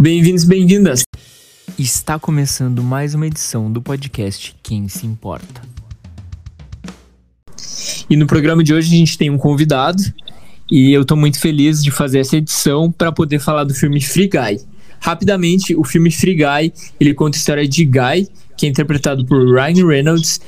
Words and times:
Bem-vindos, 0.00 0.44
bem-vindas. 0.44 1.02
Está 1.78 2.18
começando 2.18 2.82
mais 2.82 3.14
uma 3.14 3.26
edição 3.26 3.70
do 3.70 3.82
podcast 3.82 4.56
Quem 4.62 4.88
se 4.88 5.06
importa. 5.06 5.60
E 8.08 8.16
no 8.16 8.26
programa 8.26 8.64
de 8.64 8.72
hoje 8.72 8.94
a 8.94 8.96
gente 8.96 9.18
tem 9.18 9.28
um 9.28 9.36
convidado 9.36 10.02
e 10.70 10.90
eu 10.90 11.02
estou 11.02 11.18
muito 11.18 11.38
feliz 11.38 11.84
de 11.84 11.90
fazer 11.90 12.20
essa 12.20 12.38
edição 12.38 12.90
para 12.90 13.12
poder 13.12 13.40
falar 13.40 13.64
do 13.64 13.74
filme 13.74 14.00
Free 14.00 14.30
Guy. 14.30 14.62
Rapidamente, 14.98 15.76
o 15.76 15.84
filme 15.84 16.10
Free 16.10 16.34
Guy, 16.34 16.72
ele 16.98 17.12
conta 17.12 17.36
a 17.36 17.38
história 17.38 17.68
de 17.68 17.84
Guy, 17.84 18.26
que 18.56 18.64
é 18.64 18.70
interpretado 18.70 19.26
por 19.26 19.54
Ryan 19.54 19.86
Reynolds, 19.86 20.40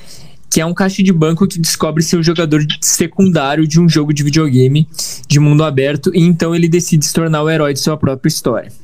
que 0.49 0.63
é 0.63 0.67
um 0.67 0.73
caixa 0.73 1.03
de 1.03 1.13
banco 1.13 1.47
que 1.47 1.59
descobre 1.59 2.03
ser 2.03 2.17
um 2.17 2.23
jogador 2.23 2.65
secundário 2.81 3.69
de 3.69 3.79
um 3.79 3.87
jogo 3.87 4.15
de 4.15 4.23
videogame 4.23 4.89
de 5.29 5.39
mundo 5.39 5.63
aberto 5.63 6.11
e 6.15 6.23
então 6.23 6.55
ele 6.55 6.69
decide 6.69 7.05
se 7.05 7.13
tornar 7.13 7.43
o 7.43 7.51
herói 7.51 7.75
de 7.75 7.81
sua 7.81 7.99
própria 7.99 8.29
história. 8.29 8.82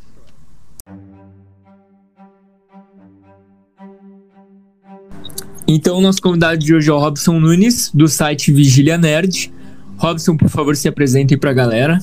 Então, 5.70 6.00
nosso 6.00 6.22
convidado 6.22 6.56
de 6.56 6.74
hoje 6.74 6.88
é 6.88 6.92
o 6.94 6.98
Robson 6.98 7.38
Nunes, 7.38 7.90
do 7.92 8.08
site 8.08 8.50
Vigília 8.50 8.96
Nerd. 8.96 9.52
Robson, 9.98 10.34
por 10.34 10.48
favor, 10.48 10.74
se 10.74 10.88
apresente 10.88 11.36
para 11.36 11.50
a 11.50 11.52
galera. 11.52 11.98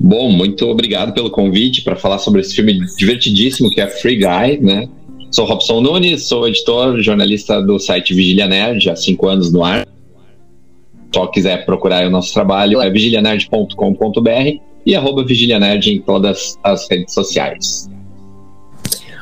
Bom, 0.00 0.32
muito 0.32 0.64
obrigado 0.66 1.12
pelo 1.12 1.30
convite 1.30 1.82
para 1.82 1.96
falar 1.96 2.18
sobre 2.18 2.40
esse 2.40 2.54
filme 2.54 2.80
divertidíssimo 2.96 3.68
que 3.68 3.78
é 3.78 3.86
Free 3.86 4.16
Guy, 4.16 4.58
né? 4.62 4.88
Sou 5.30 5.44
Robson 5.44 5.82
Nunes, 5.82 6.26
sou 6.28 6.48
editor, 6.48 6.98
jornalista 7.02 7.60
do 7.60 7.78
site 7.78 8.14
Vigília 8.14 8.46
Nerd, 8.46 8.88
há 8.88 8.96
cinco 8.96 9.28
anos 9.28 9.52
no 9.52 9.62
ar. 9.62 9.86
Só 11.14 11.26
quiser 11.26 11.66
procurar 11.66 12.06
o 12.06 12.10
nosso 12.10 12.32
trabalho, 12.32 12.80
é 12.80 12.88
vigilianerd.com.br 12.88 14.60
e 14.86 14.96
arroba 14.96 15.26
Vigília 15.26 15.60
Nerd 15.60 15.90
em 15.90 16.00
todas 16.00 16.58
as 16.64 16.88
redes 16.90 17.12
sociais. 17.12 17.89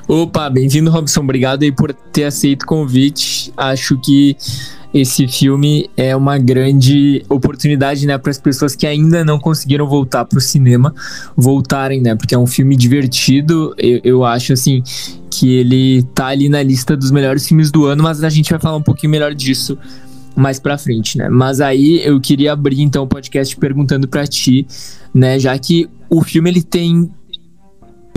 Opa, 0.08 0.48
bem-vindo, 0.48 0.90
Robson. 0.90 1.20
Obrigado 1.20 1.64
aí 1.64 1.70
por 1.70 1.92
ter 1.92 2.24
aceito 2.24 2.62
o 2.62 2.66
convite. 2.66 3.52
Acho 3.54 4.00
que 4.00 4.34
esse 4.94 5.28
filme 5.28 5.90
é 5.98 6.16
uma 6.16 6.38
grande 6.38 7.22
oportunidade, 7.28 8.06
né, 8.06 8.16
para 8.16 8.30
as 8.30 8.38
pessoas 8.38 8.74
que 8.74 8.86
ainda 8.86 9.22
não 9.22 9.38
conseguiram 9.38 9.86
voltar 9.86 10.24
para 10.24 10.38
o 10.38 10.40
cinema 10.40 10.94
voltarem, 11.36 12.00
né, 12.00 12.14
porque 12.14 12.34
é 12.34 12.38
um 12.38 12.46
filme 12.46 12.74
divertido. 12.74 13.74
Eu, 13.76 14.00
eu, 14.02 14.24
acho 14.24 14.54
assim 14.54 14.82
que 15.28 15.56
ele 15.56 16.02
tá 16.14 16.28
ali 16.28 16.48
na 16.48 16.62
lista 16.62 16.96
dos 16.96 17.10
melhores 17.10 17.46
filmes 17.46 17.70
do 17.70 17.84
ano, 17.84 18.02
mas 18.02 18.24
a 18.24 18.30
gente 18.30 18.48
vai 18.48 18.58
falar 18.58 18.78
um 18.78 18.82
pouquinho 18.82 19.10
melhor 19.10 19.34
disso 19.34 19.76
mais 20.34 20.58
para 20.58 20.78
frente, 20.78 21.18
né? 21.18 21.28
Mas 21.28 21.60
aí 21.60 22.00
eu 22.02 22.18
queria 22.18 22.54
abrir 22.54 22.80
então 22.80 23.04
o 23.04 23.06
podcast 23.06 23.54
perguntando 23.58 24.08
para 24.08 24.26
ti, 24.26 24.66
né, 25.12 25.38
já 25.38 25.58
que 25.58 25.86
o 26.08 26.22
filme 26.22 26.48
ele 26.48 26.62
tem 26.62 27.10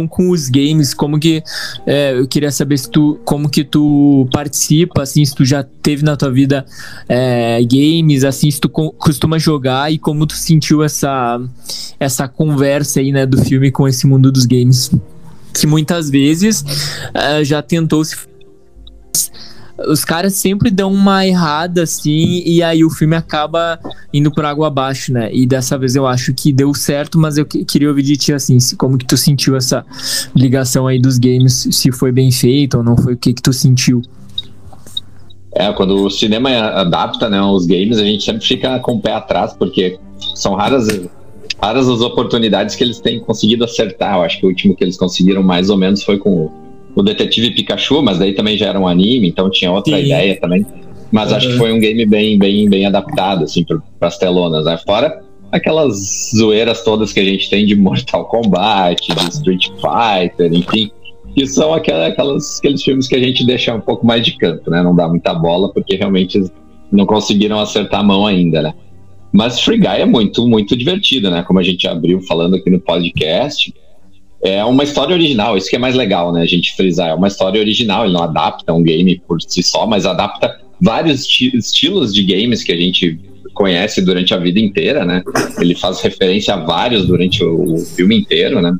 com 0.08 0.30
os 0.30 0.50
games, 0.50 0.94
como 0.94 1.20
que 1.20 1.44
é, 1.86 2.18
eu 2.18 2.28
queria 2.28 2.52
saber 2.52 2.78
se 2.78 2.90
tu 2.90 3.20
como 3.26 3.50
que 3.50 3.64
tu 3.64 4.28
participa, 4.32 5.04
assim, 5.04 5.24
se 5.24 5.36
tu 5.36 5.46
já 5.46 5.64
teve 5.64 6.04
na 6.04 6.16
tua 6.16 6.32
vida 6.32 6.66
é, 7.08 7.60
games, 7.64 8.24
assim, 8.24 8.50
se 8.50 8.60
tu 8.60 8.70
costuma 8.70 9.40
jogar 9.40 9.92
e 9.92 9.98
como 9.98 10.26
tu 10.26 10.36
sentiu 10.36 10.84
essa 10.84 11.40
essa 12.00 12.28
conversa 12.28 13.00
aí, 13.00 13.12
né, 13.12 13.26
do 13.26 13.38
filme 13.44 13.72
com 13.72 13.88
esse 13.88 14.08
mundo 14.08 14.32
dos 14.32 14.46
games, 14.46 14.92
que 15.54 15.68
muitas 15.68 16.10
vezes 16.10 16.64
é, 17.14 17.44
já 17.44 17.62
tentou 17.62 18.04
se 18.04 18.16
os 19.88 20.04
caras 20.06 20.34
sempre 20.36 20.70
dão 20.70 20.92
uma 20.92 21.26
errada 21.26 21.84
assim 21.84 22.44
e 22.46 22.62
aí 22.62 22.84
o 22.84 22.90
filme 22.90 23.16
acaba 23.16 23.80
indo 24.14 24.32
por 24.32 24.46
água 24.46 24.68
abaixo, 24.68 25.14
né? 25.14 25.30
E 25.34 25.46
dessa 25.46 25.78
vez 25.78 25.96
eu 25.96 26.06
acho 26.08 26.34
que 26.34 26.52
deu 26.52 26.74
certo, 26.74 27.18
mas 27.18 27.38
eu 27.38 27.46
queria 27.46 27.90
ouvir 27.90 28.04
de 28.04 28.18
ti 28.18 28.34
assim, 28.34 28.58
como 28.78 28.98
que 28.98 29.06
tu 29.06 29.18
sentiu 29.18 29.56
essa 29.56 29.86
ligação 30.36 30.88
aí 30.88 31.00
dos 31.00 31.18
games, 31.18 31.68
se 31.72 31.92
foi 31.92 32.12
bem 32.12 32.32
feito 32.32 32.78
ou 32.78 32.84
não 32.84 32.98
foi, 32.98 33.14
o 33.14 33.18
que 33.18 33.34
que 33.34 33.42
tu 33.42 33.54
sentiu? 33.54 34.02
É, 35.54 35.72
quando 35.74 36.06
o 36.06 36.10
cinema 36.10 36.50
adapta, 36.50 37.30
né, 37.30 37.42
os 37.42 37.66
games, 37.66 37.98
a 37.98 38.06
gente 38.06 38.24
sempre 38.24 38.46
fica 38.46 38.80
com 38.80 38.96
o 38.96 39.02
pé 39.02 39.14
atrás, 39.14 39.54
porque 39.54 40.00
são 40.34 40.56
raras 40.56 40.88
raras 41.62 41.88
as 41.88 42.02
oportunidades 42.02 42.76
que 42.76 42.84
eles 42.84 43.00
têm 43.00 43.20
conseguido 43.20 43.64
acertar. 43.64 44.16
Eu 44.16 44.24
acho 44.24 44.40
que 44.40 44.46
o 44.46 44.50
último 44.50 44.76
que 44.76 44.84
eles 44.84 44.98
conseguiram 44.98 45.44
mais 45.44 45.70
ou 45.70 45.78
menos 45.78 46.04
foi 46.04 46.18
com 46.18 46.50
o 46.96 47.02
Detetive 47.02 47.52
Pikachu, 47.52 48.02
mas 48.02 48.20
daí 48.20 48.34
também 48.34 48.58
já 48.58 48.68
era 48.68 48.80
um 48.80 48.88
anime, 48.88 49.28
então 49.28 49.50
tinha 49.50 49.72
outra 49.72 49.98
Sim. 49.98 50.06
ideia 50.06 50.40
também. 50.40 50.66
Mas 51.12 51.32
uhum. 51.32 51.38
acho 51.38 51.48
que 51.50 51.58
foi 51.58 51.74
um 51.74 51.80
game 51.80 52.06
bem, 52.06 52.38
bem, 52.38 52.70
bem 52.70 52.86
adaptado, 52.86 53.44
assim, 53.44 53.64
para 53.64 54.08
as 54.08 54.18
telonas, 54.18 54.66
né? 54.66 54.78
Fora 54.86 55.22
aquelas 55.52 56.32
zoeiras 56.36 56.84
todas 56.84 57.12
que 57.12 57.20
a 57.20 57.26
gente 57.26 57.50
tem 57.50 57.66
de 57.66 57.76
Mortal 57.76 58.26
Kombat, 58.26 59.14
de 59.14 59.30
Street 59.30 59.68
Fighter, 59.82 60.52
enfim, 60.54 60.90
que 61.36 61.46
são 61.46 61.74
aquelas, 61.74 62.58
aqueles 62.60 62.82
filmes 62.82 63.08
que 63.08 63.16
a 63.16 63.20
gente 63.20 63.46
deixa 63.46 63.76
um 63.76 63.82
pouco 63.82 64.06
mais 64.06 64.24
de 64.24 64.38
canto, 64.38 64.72
né? 64.72 64.82
Não 64.82 64.96
dá 64.96 65.08
muita 65.08 65.34
bola, 65.34 65.72
porque 65.74 65.96
realmente 65.96 66.42
não 66.92 67.06
conseguiram 67.06 67.60
acertar 67.60 68.00
a 68.00 68.04
mão 68.04 68.26
ainda, 68.26 68.62
né? 68.62 68.74
Mas 69.34 69.60
Free 69.60 69.78
Guy 69.78 70.02
é 70.02 70.06
muito, 70.06 70.46
muito 70.48 70.76
divertido, 70.76 71.30
né? 71.30 71.44
Como 71.44 71.60
a 71.60 71.64
gente 71.64 71.88
abriu 71.88 72.22
falando 72.22 72.56
aqui 72.56 72.70
no 72.70 72.80
podcast, 72.80 73.74
é 74.44 74.64
uma 74.66 74.84
história 74.84 75.16
original, 75.16 75.56
isso 75.56 75.70
que 75.70 75.76
é 75.76 75.80
mais 75.80 75.96
legal, 75.96 76.34
né? 76.34 76.42
A 76.42 76.48
gente 76.48 76.76
frisar, 76.76 77.10
é 77.10 77.14
uma 77.14 77.28
história 77.28 77.60
original, 77.60 78.06
ele 78.06 78.14
não 78.14 78.24
adapta 78.24 78.74
um 78.74 78.82
game 78.82 79.22
por 79.28 79.42
si 79.42 79.62
só, 79.62 79.86
mas 79.86 80.06
adapta 80.06 80.60
vários 80.82 81.28
estilos 81.54 82.14
de 82.14 82.24
games 82.24 82.64
que 82.64 82.72
a 82.72 82.78
gente 82.78 83.20
conhece 83.54 84.02
durante 84.02 84.34
a 84.34 84.38
vida 84.38 84.60
inteira, 84.60 85.06
né? 85.06 85.22
Ele 85.60 85.76
faz 85.76 86.02
referência 86.02 86.56
a 86.56 86.58
vários 86.58 87.06
durante 87.06 87.44
o, 87.44 87.78
filme 87.78 88.18
inteiro, 88.18 88.62
né? 88.62 88.76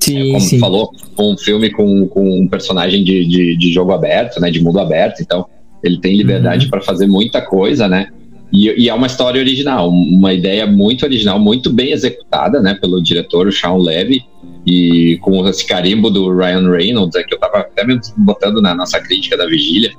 Sim, 0.00 0.18
é, 0.18 0.32
como 0.32 0.40
sim. 0.40 0.58
falou, 0.58 0.90
um 1.18 1.36
filme 1.36 1.70
com, 1.70 2.08
com 2.08 2.40
um 2.40 2.48
personagem 2.48 3.04
de, 3.04 3.26
de, 3.26 3.56
de, 3.56 3.72
jogo 3.72 3.92
aberto, 3.92 4.40
né? 4.40 4.50
De 4.50 4.62
mundo 4.62 4.80
aberto, 4.80 5.20
então 5.20 5.46
ele 5.84 6.00
tem 6.00 6.16
liberdade 6.16 6.64
uhum. 6.64 6.70
para 6.70 6.80
fazer 6.80 7.06
muita 7.06 7.42
coisa, 7.42 7.86
né? 7.86 8.08
E, 8.52 8.84
e, 8.84 8.88
é 8.88 8.94
uma 8.94 9.06
história 9.06 9.40
original, 9.40 9.88
uma 9.88 10.34
ideia 10.34 10.66
muito 10.66 11.04
original, 11.04 11.38
muito 11.38 11.70
bem 11.70 11.92
executada, 11.92 12.60
né? 12.60 12.74
Pelo 12.74 13.02
diretor, 13.02 13.50
Sean 13.50 13.76
Levy, 13.76 14.22
e 14.66 15.18
com 15.22 15.46
esse 15.48 15.66
carimbo 15.66 16.10
do 16.10 16.34
Ryan 16.36 16.70
Reynolds, 16.70 17.16
é 17.16 17.22
que 17.22 17.34
eu 17.34 17.38
tava 17.38 17.58
até 17.58 17.82
botando 18.18 18.60
na 18.60 18.74
nossa 18.74 19.00
crítica 19.00 19.36
da 19.36 19.46
vigília, 19.46 19.92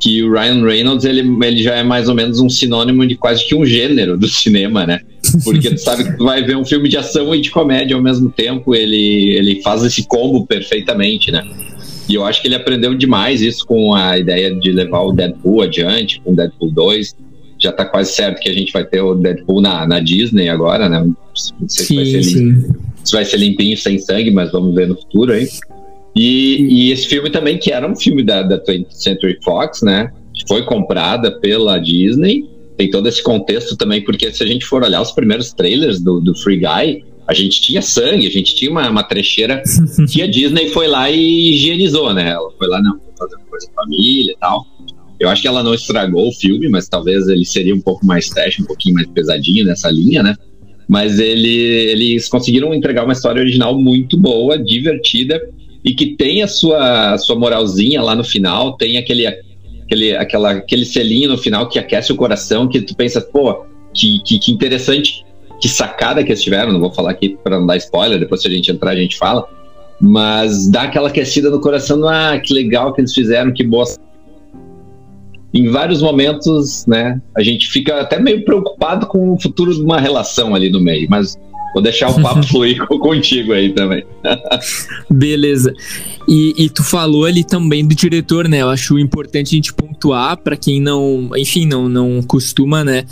que 0.00 0.22
o 0.22 0.32
Ryan 0.32 0.64
Reynolds 0.64 1.04
ele, 1.04 1.20
ele 1.44 1.62
já 1.62 1.74
é 1.74 1.84
mais 1.84 2.08
ou 2.08 2.14
menos 2.14 2.40
um 2.40 2.48
sinônimo 2.48 3.06
de 3.06 3.14
quase 3.14 3.46
que 3.46 3.54
um 3.54 3.64
gênero 3.64 4.16
do 4.16 4.26
cinema, 4.26 4.86
né? 4.86 5.00
Porque 5.44 5.70
tu 5.70 5.78
sabe 5.78 6.04
que 6.04 6.16
tu 6.16 6.24
vai 6.24 6.42
ver 6.42 6.56
um 6.56 6.64
filme 6.64 6.88
de 6.88 6.96
ação 6.96 7.34
e 7.34 7.40
de 7.40 7.50
comédia 7.50 7.94
ao 7.94 8.02
mesmo 8.02 8.30
tempo, 8.30 8.74
ele, 8.74 9.36
ele 9.36 9.62
faz 9.62 9.84
esse 9.84 10.06
combo 10.06 10.46
perfeitamente, 10.46 11.30
né? 11.30 11.44
E 12.08 12.14
eu 12.14 12.24
acho 12.24 12.42
que 12.42 12.48
ele 12.48 12.56
aprendeu 12.56 12.94
demais 12.94 13.40
isso 13.40 13.64
com 13.64 13.94
a 13.94 14.18
ideia 14.18 14.54
de 14.54 14.72
levar 14.72 15.02
o 15.02 15.12
Deadpool 15.12 15.62
adiante, 15.62 16.20
com 16.20 16.32
o 16.32 16.36
Deadpool 16.36 16.70
2. 16.70 17.16
Já 17.62 17.72
tá 17.72 17.84
quase 17.84 18.12
certo 18.12 18.40
que 18.40 18.48
a 18.48 18.52
gente 18.52 18.72
vai 18.72 18.84
ter 18.84 19.00
o 19.00 19.14
Deadpool 19.14 19.60
na, 19.60 19.86
na 19.86 20.00
Disney 20.00 20.48
agora, 20.48 20.88
né? 20.88 21.00
Não 21.00 21.16
sei 21.68 21.68
sim, 21.68 21.84
se 21.84 21.94
vai 21.94 22.04
ser 22.06 22.22
sim 22.24 22.72
se 23.04 23.12
vai 23.12 23.24
ser 23.24 23.36
limpinho, 23.38 23.76
sem 23.76 23.98
sangue, 23.98 24.30
mas 24.30 24.50
vamos 24.52 24.74
ver 24.74 24.88
no 24.88 24.96
futuro 24.96 25.32
aí. 25.32 25.48
E, 26.14 26.88
e 26.88 26.92
esse 26.92 27.06
filme 27.06 27.30
também, 27.30 27.58
que 27.58 27.72
era 27.72 27.90
um 27.90 27.96
filme 27.96 28.22
da, 28.22 28.42
da 28.42 28.58
20th 28.58 28.90
Century 28.90 29.38
Fox, 29.42 29.82
né? 29.82 30.12
Foi 30.46 30.64
comprada 30.64 31.30
pela 31.40 31.78
Disney. 31.78 32.48
Tem 32.76 32.90
todo 32.90 33.08
esse 33.08 33.22
contexto 33.22 33.76
também, 33.76 34.02
porque 34.02 34.30
se 34.32 34.42
a 34.42 34.46
gente 34.46 34.64
for 34.66 34.82
olhar 34.82 35.00
os 35.00 35.12
primeiros 35.12 35.52
trailers 35.52 36.00
do, 36.00 36.20
do 36.20 36.34
Free 36.38 36.58
Guy, 36.58 37.04
a 37.26 37.34
gente 37.34 37.60
tinha 37.60 37.80
sangue, 37.80 38.26
a 38.26 38.30
gente 38.30 38.54
tinha 38.54 38.70
uma, 38.70 38.88
uma 38.88 39.02
trecheira 39.02 39.62
que 40.10 40.22
a 40.22 40.26
Disney 40.28 40.68
foi 40.68 40.86
lá 40.86 41.10
e 41.10 41.52
higienizou, 41.52 42.12
né? 42.12 42.30
Ela 42.30 42.50
foi 42.58 42.68
lá, 42.68 42.80
não, 42.82 42.98
fazer 43.18 43.36
coisa 43.48 43.68
família 43.74 44.32
e 44.32 44.36
tal. 44.38 44.66
Eu 45.22 45.28
acho 45.28 45.40
que 45.40 45.46
ela 45.46 45.62
não 45.62 45.72
estragou 45.72 46.26
o 46.26 46.32
filme, 46.32 46.68
mas 46.68 46.88
talvez 46.88 47.28
ele 47.28 47.44
seria 47.44 47.72
um 47.72 47.80
pouco 47.80 48.04
mais 48.04 48.28
trash, 48.28 48.58
um 48.58 48.64
pouquinho 48.64 48.96
mais 48.96 49.06
pesadinho 49.06 49.64
nessa 49.64 49.88
linha, 49.88 50.20
né? 50.20 50.34
Mas 50.88 51.20
ele, 51.20 51.48
eles 51.48 52.28
conseguiram 52.28 52.74
entregar 52.74 53.04
uma 53.04 53.12
história 53.12 53.40
original 53.40 53.78
muito 53.78 54.16
boa, 54.16 54.58
divertida 54.58 55.40
e 55.84 55.94
que 55.94 56.16
tem 56.16 56.42
a 56.42 56.48
sua, 56.48 57.12
a 57.12 57.18
sua 57.18 57.36
moralzinha 57.36 58.02
lá 58.02 58.16
no 58.16 58.24
final, 58.24 58.76
tem 58.76 58.96
aquele, 58.96 59.24
aquele, 59.84 60.16
aquela, 60.16 60.50
aquele 60.50 60.84
selinho 60.84 61.28
no 61.28 61.38
final 61.38 61.68
que 61.68 61.78
aquece 61.78 62.10
o 62.12 62.16
coração, 62.16 62.66
que 62.66 62.80
tu 62.80 62.96
pensa, 62.96 63.20
pô, 63.20 63.64
que, 63.94 64.18
que, 64.26 64.40
que 64.40 64.50
interessante, 64.50 65.24
que 65.60 65.68
sacada 65.68 66.24
que 66.24 66.32
eles 66.32 66.42
tiveram. 66.42 66.72
Não 66.72 66.80
vou 66.80 66.92
falar 66.92 67.12
aqui 67.12 67.38
para 67.44 67.60
não 67.60 67.66
dar 67.66 67.76
spoiler, 67.76 68.18
depois 68.18 68.42
se 68.42 68.48
a 68.48 68.50
gente 68.50 68.72
entrar 68.72 68.90
a 68.90 68.96
gente 68.96 69.16
fala. 69.16 69.46
Mas 70.00 70.68
dá 70.68 70.82
aquela 70.82 71.10
aquecida 71.10 71.48
no 71.48 71.60
coração, 71.60 72.08
ah, 72.08 72.40
que 72.40 72.52
legal 72.52 72.92
que 72.92 73.00
eles 73.00 73.14
fizeram, 73.14 73.54
que 73.54 73.62
boa 73.62 73.84
em 75.52 75.68
vários 75.68 76.00
momentos, 76.00 76.86
né, 76.86 77.20
a 77.36 77.42
gente 77.42 77.70
fica 77.70 78.00
até 78.00 78.18
meio 78.18 78.44
preocupado 78.44 79.06
com 79.06 79.32
o 79.34 79.40
futuro 79.40 79.74
de 79.74 79.82
uma 79.82 80.00
relação 80.00 80.54
ali 80.54 80.70
no 80.70 80.80
meio, 80.80 81.06
mas 81.10 81.36
vou 81.74 81.82
deixar 81.82 82.10
o 82.10 82.22
papo 82.22 82.42
fluir 82.48 82.86
contigo 82.86 83.52
aí 83.52 83.72
também. 83.72 84.04
Beleza. 85.10 85.72
E, 86.28 86.54
e, 86.56 86.70
tu 86.70 86.82
falou 86.84 87.24
ali 87.24 87.44
também 87.44 87.86
do 87.86 87.94
diretor, 87.94 88.48
né? 88.48 88.62
Eu 88.62 88.70
acho 88.70 88.98
importante 88.98 89.48
a 89.48 89.56
gente 89.56 89.72
para 90.10 90.56
quem 90.56 90.80
não, 90.80 91.30
enfim, 91.36 91.66
não, 91.66 91.88
não 91.88 92.22
costuma, 92.22 92.84
né, 92.84 93.04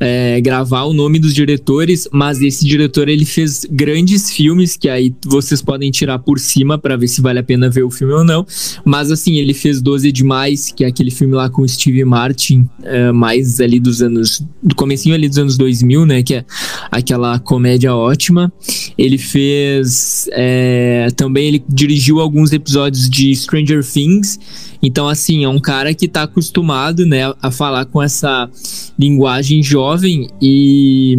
é, 0.00 0.40
gravar 0.40 0.82
o 0.82 0.92
nome 0.92 1.18
dos 1.18 1.34
diretores, 1.34 2.08
mas 2.12 2.40
esse 2.40 2.66
diretor 2.66 3.08
ele 3.08 3.24
fez 3.24 3.64
grandes 3.70 4.30
filmes 4.30 4.76
que 4.76 4.88
aí 4.88 5.14
vocês 5.24 5.62
podem 5.62 5.90
tirar 5.90 6.18
por 6.18 6.38
cima 6.38 6.76
para 6.76 6.96
ver 6.96 7.08
se 7.08 7.20
vale 7.20 7.38
a 7.38 7.42
pena 7.42 7.70
ver 7.70 7.84
o 7.84 7.90
filme 7.90 8.12
ou 8.12 8.24
não. 8.24 8.44
Mas 8.84 9.10
assim, 9.10 9.36
ele 9.36 9.54
fez 9.54 9.80
12 9.80 10.10
demais, 10.10 10.72
que 10.72 10.84
é 10.84 10.88
aquele 10.88 11.10
filme 11.10 11.34
lá 11.34 11.48
com 11.48 11.66
Steve 11.66 12.04
Martin, 12.04 12.68
é, 12.82 13.12
mais 13.12 13.60
ali 13.60 13.78
dos 13.78 14.02
anos 14.02 14.44
do 14.62 14.74
comecinho 14.74 15.14
ali 15.14 15.28
dos 15.28 15.38
anos 15.38 15.56
2000, 15.56 16.06
né, 16.06 16.22
que 16.22 16.34
é 16.34 16.44
aquela 16.90 17.38
comédia 17.38 17.94
ótima. 17.94 18.52
Ele 18.98 19.18
fez 19.18 20.28
é, 20.32 21.08
também 21.16 21.46
ele 21.46 21.64
dirigiu 21.68 22.20
alguns 22.20 22.52
episódios 22.52 23.08
de 23.08 23.34
Stranger 23.34 23.84
Things. 23.84 24.38
Então, 24.82 25.08
assim, 25.08 25.44
é 25.44 25.48
um 25.48 25.60
cara 25.60 25.94
que 25.94 26.06
está 26.06 26.24
acostumado, 26.24 27.06
né, 27.06 27.32
a 27.40 27.50
falar 27.50 27.84
com 27.84 28.02
essa 28.02 28.50
linguagem 28.98 29.62
jovem 29.62 30.28
e, 30.40 31.18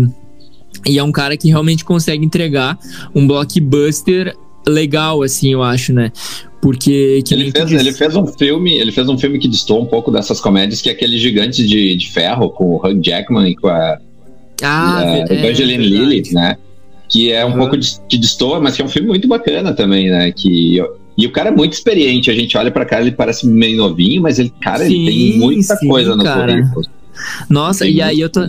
e 0.85 0.99
é 0.99 1.03
um 1.03 1.11
cara 1.11 1.37
que 1.37 1.47
realmente 1.47 1.85
consegue 1.85 2.25
entregar 2.25 2.77
um 3.15 3.25
blockbuster 3.25 4.35
legal, 4.67 5.21
assim, 5.21 5.53
eu 5.53 5.63
acho, 5.63 5.93
né? 5.93 6.11
Porque 6.61 7.21
ele 7.29 7.51
fez, 7.51 7.71
ele 7.71 7.91
fez 7.91 8.15
um 8.15 8.25
filme, 8.25 8.73
ele 8.73 8.91
fez 8.91 9.09
um 9.09 9.17
filme 9.17 9.37
que 9.37 9.49
distou 9.49 9.81
um 9.81 9.85
pouco 9.85 10.09
dessas 10.09 10.39
comédias, 10.39 10.81
que 10.81 10.89
é 10.89 10.93
aquele 10.93 11.17
gigante 11.17 11.65
de, 11.67 11.95
de 11.95 12.09
ferro 12.09 12.49
com 12.49 12.65
o 12.65 12.77
Hugh 12.77 13.01
Jackman 13.03 13.49
e 13.49 13.55
com 13.55 13.67
a, 13.67 13.99
ah, 14.61 14.99
a 14.99 15.05
é, 15.05 15.23
Evangeline 15.23 15.85
é 15.85 15.89
Lilly, 15.89 16.33
né? 16.33 16.57
Que 17.09 17.31
é 17.31 17.45
um 17.45 17.51
uhum. 17.51 17.57
pouco 17.57 17.77
de, 17.77 17.99
que 18.07 18.19
mas 18.61 18.75
que 18.75 18.81
é 18.81 18.85
um 18.85 18.89
filme 18.89 19.09
muito 19.09 19.27
bacana 19.27 19.73
também, 19.73 20.09
né? 20.09 20.31
Que 20.31 20.81
e 21.17 21.27
o 21.27 21.31
cara 21.31 21.49
é 21.49 21.51
muito 21.51 21.73
experiente. 21.73 22.29
A 22.29 22.33
gente 22.33 22.57
olha 22.57 22.71
para 22.71 22.85
cá, 22.85 22.99
ele 23.01 23.11
parece 23.11 23.47
meio 23.47 23.77
novinho, 23.77 24.21
mas 24.21 24.39
ele, 24.39 24.51
cara, 24.61 24.85
sim, 24.85 25.07
ele 25.07 25.31
tem 25.31 25.39
muita 25.39 25.75
sim, 25.75 25.87
coisa 25.87 26.15
no 26.15 26.23
cara. 26.23 26.53
currículo. 26.53 26.85
Nossa, 27.49 27.87
e 27.87 28.01
aí 28.01 28.19
eu 28.19 28.29
tô. 28.29 28.47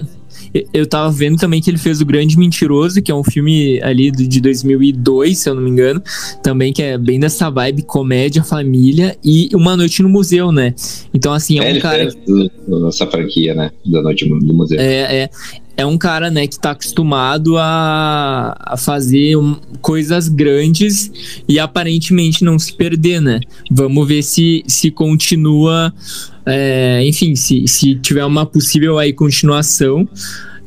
Eu 0.72 0.86
tava 0.86 1.10
vendo 1.10 1.36
também 1.36 1.60
que 1.60 1.68
ele 1.68 1.78
fez 1.78 2.00
O 2.00 2.06
Grande 2.06 2.38
Mentiroso, 2.38 3.02
que 3.02 3.10
é 3.10 3.14
um 3.14 3.24
filme 3.24 3.82
ali 3.82 4.12
de 4.12 4.40
2002, 4.40 5.36
se 5.36 5.48
eu 5.48 5.54
não 5.54 5.60
me 5.60 5.68
engano, 5.68 6.00
também 6.44 6.72
que 6.72 6.80
é 6.80 6.96
bem 6.96 7.18
dessa 7.18 7.50
vibe 7.50 7.82
comédia, 7.82 8.44
família 8.44 9.16
e 9.24 9.48
Uma 9.52 9.76
Noite 9.76 10.00
no 10.00 10.08
Museu, 10.08 10.52
né? 10.52 10.72
Então, 11.12 11.32
assim, 11.32 11.58
é, 11.58 11.72
é 11.72 11.74
um 11.74 11.80
cara. 11.80 12.08
Fez 12.08 12.50
essa 12.86 13.04
franquia, 13.08 13.52
né? 13.52 13.72
Da 13.84 14.00
Noite 14.00 14.28
do 14.28 14.54
Museu. 14.54 14.78
É, 14.78 15.22
é 15.22 15.30
é 15.76 15.84
um 15.84 15.98
cara, 15.98 16.30
né, 16.30 16.46
que 16.46 16.58
tá 16.58 16.70
acostumado 16.70 17.56
a, 17.58 18.56
a 18.60 18.76
fazer 18.76 19.36
um, 19.36 19.56
coisas 19.80 20.28
grandes 20.28 21.10
e 21.48 21.58
aparentemente 21.58 22.44
não 22.44 22.58
se 22.58 22.72
perder, 22.72 23.20
né? 23.20 23.40
Vamos 23.70 24.06
ver 24.06 24.22
se, 24.22 24.62
se 24.66 24.90
continua, 24.90 25.92
é, 26.46 27.02
enfim, 27.04 27.34
se, 27.34 27.66
se 27.66 27.96
tiver 27.96 28.24
uma 28.24 28.46
possível 28.46 28.98
aí 28.98 29.12
continuação, 29.12 30.08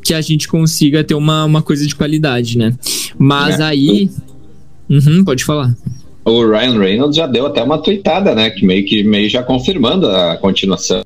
que 0.03 0.13
a 0.13 0.21
gente 0.21 0.47
consiga 0.47 1.03
ter 1.03 1.15
uma, 1.15 1.45
uma 1.45 1.61
coisa 1.61 1.85
de 1.87 1.95
qualidade, 1.95 2.57
né? 2.57 2.73
Mas 3.17 3.59
é. 3.59 3.63
aí. 3.63 4.09
Uhum, 4.89 5.23
pode 5.23 5.43
falar. 5.43 5.75
O 6.23 6.45
Ryan 6.45 6.79
Reynolds 6.79 7.15
já 7.15 7.27
deu 7.27 7.45
até 7.45 7.63
uma 7.63 7.77
tweetada, 7.77 8.35
né? 8.35 8.49
Que 8.49 8.65
meio 8.65 8.85
que 8.85 9.03
meio 9.03 9.29
já 9.29 9.43
confirmando 9.43 10.09
a 10.09 10.37
continuação 10.37 11.01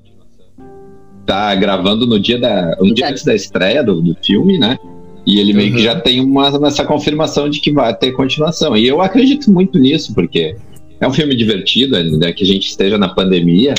tá 1.25 1.53
gravando 1.55 2.05
no 2.05 2.19
dia 2.19 2.39
da 2.39 2.77
um 2.81 2.93
dia 2.93 3.09
antes 3.09 3.23
da 3.23 3.33
estreia 3.33 3.83
do, 3.83 4.01
do 4.01 4.15
filme, 4.23 4.57
né? 4.57 4.77
E 5.25 5.39
ele 5.39 5.53
meio 5.53 5.69
uhum. 5.69 5.77
que 5.77 5.83
já 5.83 5.99
tem 5.99 6.19
uma 6.19 6.47
essa 6.67 6.83
confirmação 6.83 7.49
de 7.49 7.59
que 7.59 7.71
vai 7.71 7.95
ter 7.95 8.11
continuação. 8.11 8.75
E 8.75 8.87
eu 8.87 9.01
acredito 9.01 9.51
muito 9.51 9.77
nisso, 9.77 10.13
porque 10.13 10.55
é 10.99 11.07
um 11.07 11.13
filme 11.13 11.35
divertido, 11.35 11.95
ainda 11.95 12.31
que 12.33 12.43
a 12.43 12.47
gente 12.47 12.67
esteja 12.67 12.97
na 12.97 13.09
pandemia. 13.09 13.73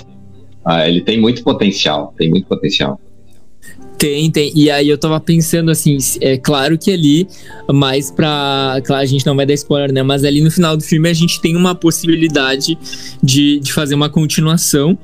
Ah, 0.64 0.88
ele 0.88 1.00
tem 1.00 1.20
muito 1.20 1.42
potencial, 1.42 2.14
tem 2.16 2.30
muito 2.30 2.46
potencial. 2.46 3.00
Tem, 3.98 4.30
tem. 4.30 4.52
E 4.54 4.70
aí 4.70 4.88
eu 4.88 4.98
tava 4.98 5.20
pensando 5.20 5.70
assim, 5.70 5.96
é 6.20 6.36
claro 6.36 6.76
que 6.76 6.90
ali, 6.90 7.28
mais 7.72 8.10
pra. 8.10 8.80
Claro, 8.84 9.02
a 9.02 9.06
gente 9.06 9.24
não 9.24 9.36
vai 9.36 9.46
dar 9.46 9.54
spoiler, 9.54 9.92
né? 9.92 10.02
Mas 10.02 10.24
ali 10.24 10.40
no 10.40 10.50
final 10.50 10.76
do 10.76 10.82
filme 10.82 11.08
a 11.08 11.12
gente 11.12 11.40
tem 11.40 11.56
uma 11.56 11.74
possibilidade 11.74 12.76
de, 13.22 13.60
de 13.60 13.72
fazer 13.72 13.94
uma 13.94 14.08
continuação 14.08 14.98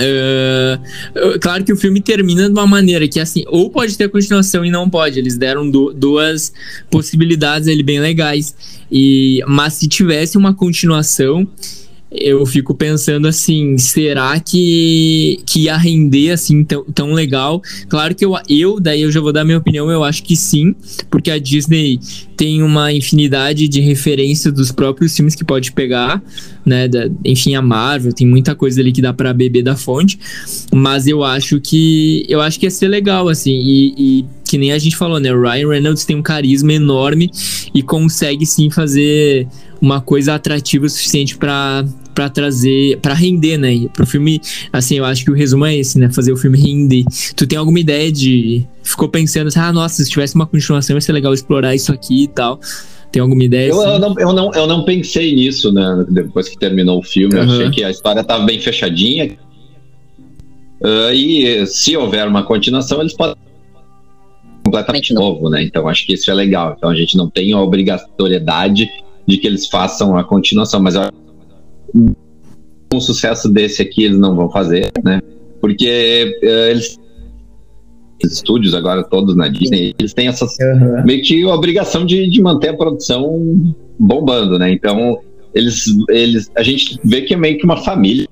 Uh, 0.00 1.38
claro 1.40 1.64
que 1.64 1.72
o 1.72 1.76
filme 1.76 2.00
termina 2.00 2.44
de 2.44 2.52
uma 2.52 2.66
maneira 2.66 3.06
que 3.06 3.20
assim, 3.20 3.44
ou 3.48 3.68
pode 3.70 3.96
ter 3.96 4.08
continuação 4.08 4.64
e 4.64 4.70
não 4.70 4.88
pode. 4.88 5.18
Eles 5.18 5.36
deram 5.36 5.70
du 5.70 5.92
duas 5.92 6.52
possibilidades 6.90 7.68
ali 7.68 7.82
bem 7.82 8.00
legais. 8.00 8.54
E, 8.90 9.42
mas 9.46 9.74
se 9.74 9.88
tivesse 9.88 10.36
uma 10.36 10.54
continuação, 10.54 11.46
eu 12.10 12.44
fico 12.44 12.74
pensando 12.74 13.28
assim, 13.28 13.78
será 13.78 14.38
que, 14.40 15.40
que 15.46 15.62
ia 15.62 15.76
render 15.76 16.32
assim 16.32 16.64
tão, 16.64 16.84
tão 16.84 17.12
legal? 17.12 17.62
Claro 17.88 18.14
que 18.14 18.24
eu, 18.24 18.34
eu, 18.48 18.80
daí 18.80 19.02
eu 19.02 19.12
já 19.12 19.20
vou 19.20 19.32
dar 19.32 19.44
minha 19.44 19.58
opinião, 19.58 19.90
eu 19.90 20.02
acho 20.02 20.22
que 20.24 20.34
sim, 20.34 20.74
porque 21.08 21.30
a 21.30 21.38
Disney 21.38 22.00
tem 22.36 22.62
uma 22.62 22.92
infinidade 22.92 23.68
de 23.68 23.80
referências 23.80 24.52
dos 24.52 24.72
próprios 24.72 25.14
filmes 25.14 25.34
que 25.34 25.44
pode 25.44 25.70
pegar, 25.72 26.22
né? 26.66 26.88
Da, 26.88 27.08
enfim, 27.24 27.54
a 27.54 27.62
Marvel 27.62 28.12
tem 28.12 28.26
muita 28.26 28.54
coisa 28.54 28.80
ali 28.80 28.92
que 28.92 29.02
dá 29.02 29.12
para 29.12 29.32
beber 29.32 29.62
da 29.62 29.76
fonte, 29.76 30.18
mas 30.72 31.06
eu 31.06 31.22
acho 31.22 31.60
que 31.60 32.24
eu 32.28 32.40
acho 32.40 32.58
que 32.58 32.66
ia 32.66 32.70
ser 32.70 32.88
legal 32.88 33.28
assim 33.28 33.52
e, 33.52 33.94
e 33.96 34.24
que 34.48 34.58
nem 34.58 34.72
a 34.72 34.78
gente 34.78 34.96
falou, 34.96 35.20
né? 35.20 35.32
O 35.32 35.40
Ryan 35.40 35.68
Reynolds 35.68 36.04
tem 36.04 36.16
um 36.16 36.22
carisma 36.22 36.72
enorme 36.72 37.30
e 37.72 37.82
consegue 37.82 38.44
sim 38.44 38.68
fazer 38.68 39.46
uma 39.80 40.00
coisa 40.00 40.34
atrativa 40.34 40.86
o 40.86 40.90
suficiente 40.90 41.36
para 41.36 41.84
para 42.14 42.28
trazer, 42.28 42.98
para 42.98 43.14
render, 43.14 43.56
né? 43.56 43.88
Pro 43.94 44.04
filme, 44.04 44.40
assim, 44.72 44.98
eu 44.98 45.04
acho 45.04 45.24
que 45.24 45.30
o 45.30 45.34
resumo 45.34 45.64
é 45.64 45.76
esse, 45.76 45.98
né? 45.98 46.10
Fazer 46.10 46.32
o 46.32 46.36
filme 46.36 46.58
render. 46.58 47.04
Tu 47.34 47.46
tem 47.46 47.58
alguma 47.58 47.78
ideia 47.78 48.12
de 48.12 48.66
ficou 48.82 49.08
pensando 49.08 49.46
assim, 49.46 49.60
ah, 49.60 49.72
nossa, 49.72 50.02
se 50.02 50.10
tivesse 50.10 50.34
uma 50.34 50.46
continuação 50.46 50.96
ia 50.96 51.00
ser 51.00 51.12
legal 51.12 51.32
explorar 51.32 51.74
isso 51.74 51.92
aqui 51.92 52.24
e 52.24 52.28
tal. 52.28 52.60
Tem 53.10 53.22
alguma 53.22 53.42
ideia? 53.42 53.70
Eu, 53.70 53.80
assim? 53.80 53.90
eu, 53.90 53.98
não, 53.98 54.14
eu, 54.18 54.32
não, 54.32 54.52
eu 54.52 54.66
não 54.66 54.84
pensei 54.84 55.34
nisso, 55.34 55.72
né? 55.72 56.04
Depois 56.10 56.48
que 56.48 56.58
terminou 56.58 56.98
o 56.98 57.02
filme, 57.02 57.34
uhum. 57.34 57.42
eu 57.42 57.50
achei 57.50 57.70
que 57.70 57.84
a 57.84 57.90
história 57.90 58.22
tava 58.22 58.44
bem 58.44 58.60
fechadinha. 58.60 59.36
Uh, 60.80 61.12
e 61.12 61.66
se 61.66 61.96
houver 61.96 62.26
uma 62.26 62.42
continuação, 62.42 63.00
eles 63.00 63.14
podem 63.14 63.36
completamente 64.64 65.12
novo, 65.12 65.48
né? 65.50 65.62
Então 65.62 65.88
acho 65.88 66.06
que 66.06 66.14
isso 66.14 66.30
é 66.30 66.34
legal. 66.34 66.74
Então 66.76 66.90
a 66.90 66.94
gente 66.94 67.16
não 67.16 67.28
tem 67.28 67.52
a 67.52 67.60
obrigatoriedade 67.60 68.88
de 69.30 69.38
que 69.38 69.46
eles 69.46 69.66
façam 69.66 70.16
a 70.16 70.24
continuação, 70.24 70.80
mas 70.80 70.94
um 72.92 73.00
sucesso 73.00 73.48
desse 73.48 73.80
aqui 73.80 74.04
eles 74.04 74.18
não 74.18 74.34
vão 74.34 74.50
fazer, 74.50 74.90
né? 75.02 75.20
Porque 75.60 76.38
uh, 76.42 76.70
eles 76.70 76.98
estúdios 78.22 78.74
agora 78.74 79.02
todos 79.02 79.34
na 79.34 79.48
Disney, 79.48 79.94
eles 79.98 80.12
têm 80.12 80.28
essa 80.28 80.44
uhum. 80.44 81.04
meio 81.04 81.22
que 81.22 81.44
obrigação 81.46 82.04
de, 82.04 82.28
de 82.28 82.42
manter 82.42 82.68
a 82.68 82.76
produção 82.76 83.74
bombando, 83.98 84.58
né? 84.58 84.70
Então 84.72 85.20
eles, 85.54 85.84
eles 86.08 86.50
a 86.56 86.62
gente 86.62 86.98
vê 87.04 87.22
que 87.22 87.34
é 87.34 87.36
meio 87.36 87.56
que 87.58 87.64
uma 87.64 87.78
família 87.78 88.28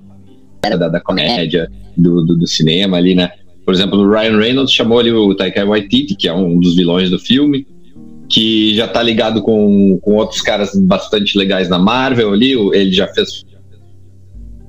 da, 0.63 0.89
da 0.89 1.01
comédia, 1.01 1.71
do, 1.97 2.25
do, 2.25 2.37
do, 2.37 2.47
cinema 2.47 2.97
ali, 2.97 3.15
né? 3.15 3.31
Por 3.65 3.73
exemplo, 3.73 3.99
o 3.99 4.11
Ryan 4.11 4.39
Reynolds 4.39 4.73
chamou 4.73 4.99
ali 4.99 5.13
o 5.13 5.35
Taika 5.35 5.65
Waititi, 5.65 6.15
que 6.17 6.29
é 6.29 6.33
um 6.33 6.59
dos 6.59 6.75
vilões 6.75 7.11
do 7.11 7.19
filme, 7.19 7.67
que 8.29 8.75
já 8.75 8.87
tá 8.87 9.03
ligado 9.03 9.43
com, 9.43 9.99
com 10.03 10.15
outros 10.15 10.43
caras 10.43 10.75
bastante 10.75 11.37
legais 11.39 11.69
na 11.69 11.79
Marvel 11.79 12.33
ali, 12.33 12.53
ele 12.53 12.93
já 12.93 13.09
fez. 13.09 13.45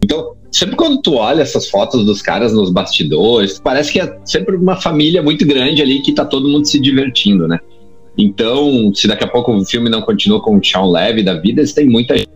Então, 0.03 0.35
sempre 0.51 0.75
quando 0.75 1.01
tu 1.01 1.15
olha 1.15 1.41
essas 1.41 1.69
fotos 1.69 2.05
dos 2.05 2.21
caras 2.21 2.53
nos 2.53 2.71
bastidores, 2.71 3.59
parece 3.59 3.91
que 3.91 3.99
é 3.99 4.17
sempre 4.23 4.55
uma 4.55 4.77
família 4.77 5.21
muito 5.21 5.45
grande 5.45 5.81
ali 5.81 6.01
que 6.01 6.13
tá 6.13 6.25
todo 6.25 6.47
mundo 6.47 6.65
se 6.65 6.79
divertindo, 6.79 7.47
né? 7.47 7.59
Então, 8.17 8.93
se 8.93 9.07
daqui 9.07 9.23
a 9.23 9.27
pouco 9.27 9.53
o 9.53 9.65
filme 9.65 9.89
não 9.89 10.01
continua 10.01 10.41
com 10.41 10.57
o 10.57 10.63
Sean 10.63 10.85
Levy 10.85 11.23
da 11.23 11.35
vida, 11.35 11.61
eles 11.61 11.73
têm 11.73 11.87
muita 11.87 12.17
gente 12.17 12.29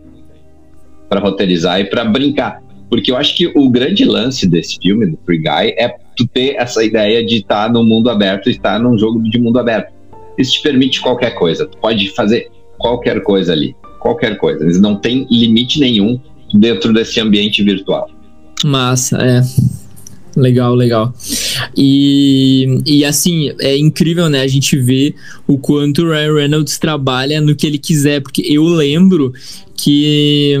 para 1.08 1.20
roteirizar 1.20 1.80
e 1.80 1.84
para 1.84 2.04
brincar. 2.04 2.62
Porque 2.88 3.10
eu 3.10 3.16
acho 3.16 3.34
que 3.34 3.50
o 3.54 3.70
grande 3.70 4.04
lance 4.04 4.46
desse 4.46 4.78
filme, 4.80 5.06
do 5.06 5.18
Free 5.24 5.38
Guy, 5.38 5.74
é 5.76 5.94
tu 6.16 6.26
ter 6.28 6.54
essa 6.56 6.84
ideia 6.84 7.24
de 7.24 7.36
estar 7.36 7.66
tá 7.66 7.72
no 7.72 7.82
mundo 7.82 8.08
aberto, 8.08 8.48
estar 8.48 8.78
num 8.78 8.96
jogo 8.96 9.22
de 9.22 9.38
mundo 9.38 9.58
aberto 9.58 9.92
isso 10.38 10.52
te 10.52 10.62
permite 10.62 11.00
qualquer 11.00 11.34
coisa. 11.34 11.66
Tu 11.66 11.78
pode 11.78 12.10
fazer 12.10 12.50
qualquer 12.78 13.22
coisa 13.22 13.52
ali. 13.52 13.74
Qualquer 14.00 14.36
coisa. 14.36 14.62
Eles 14.64 14.80
não 14.80 14.96
tem 14.96 15.26
limite 15.30 15.80
nenhum 15.80 16.20
dentro 16.52 16.92
desse 16.92 17.20
ambiente 17.20 17.62
virtual. 17.62 18.10
Massa, 18.64 19.18
é. 19.18 19.42
Legal, 20.36 20.74
legal. 20.74 21.14
E, 21.76 22.80
e 22.84 23.04
assim, 23.04 23.52
é 23.60 23.76
incrível, 23.76 24.28
né? 24.28 24.40
A 24.40 24.48
gente 24.48 24.76
vê 24.76 25.14
o 25.46 25.56
quanto 25.56 26.02
o 26.02 26.10
Ryan 26.10 26.34
Reynolds 26.34 26.78
trabalha 26.78 27.40
no 27.40 27.54
que 27.54 27.66
ele 27.66 27.78
quiser, 27.78 28.20
porque 28.20 28.42
eu 28.42 28.64
lembro 28.64 29.32
que 29.76 30.58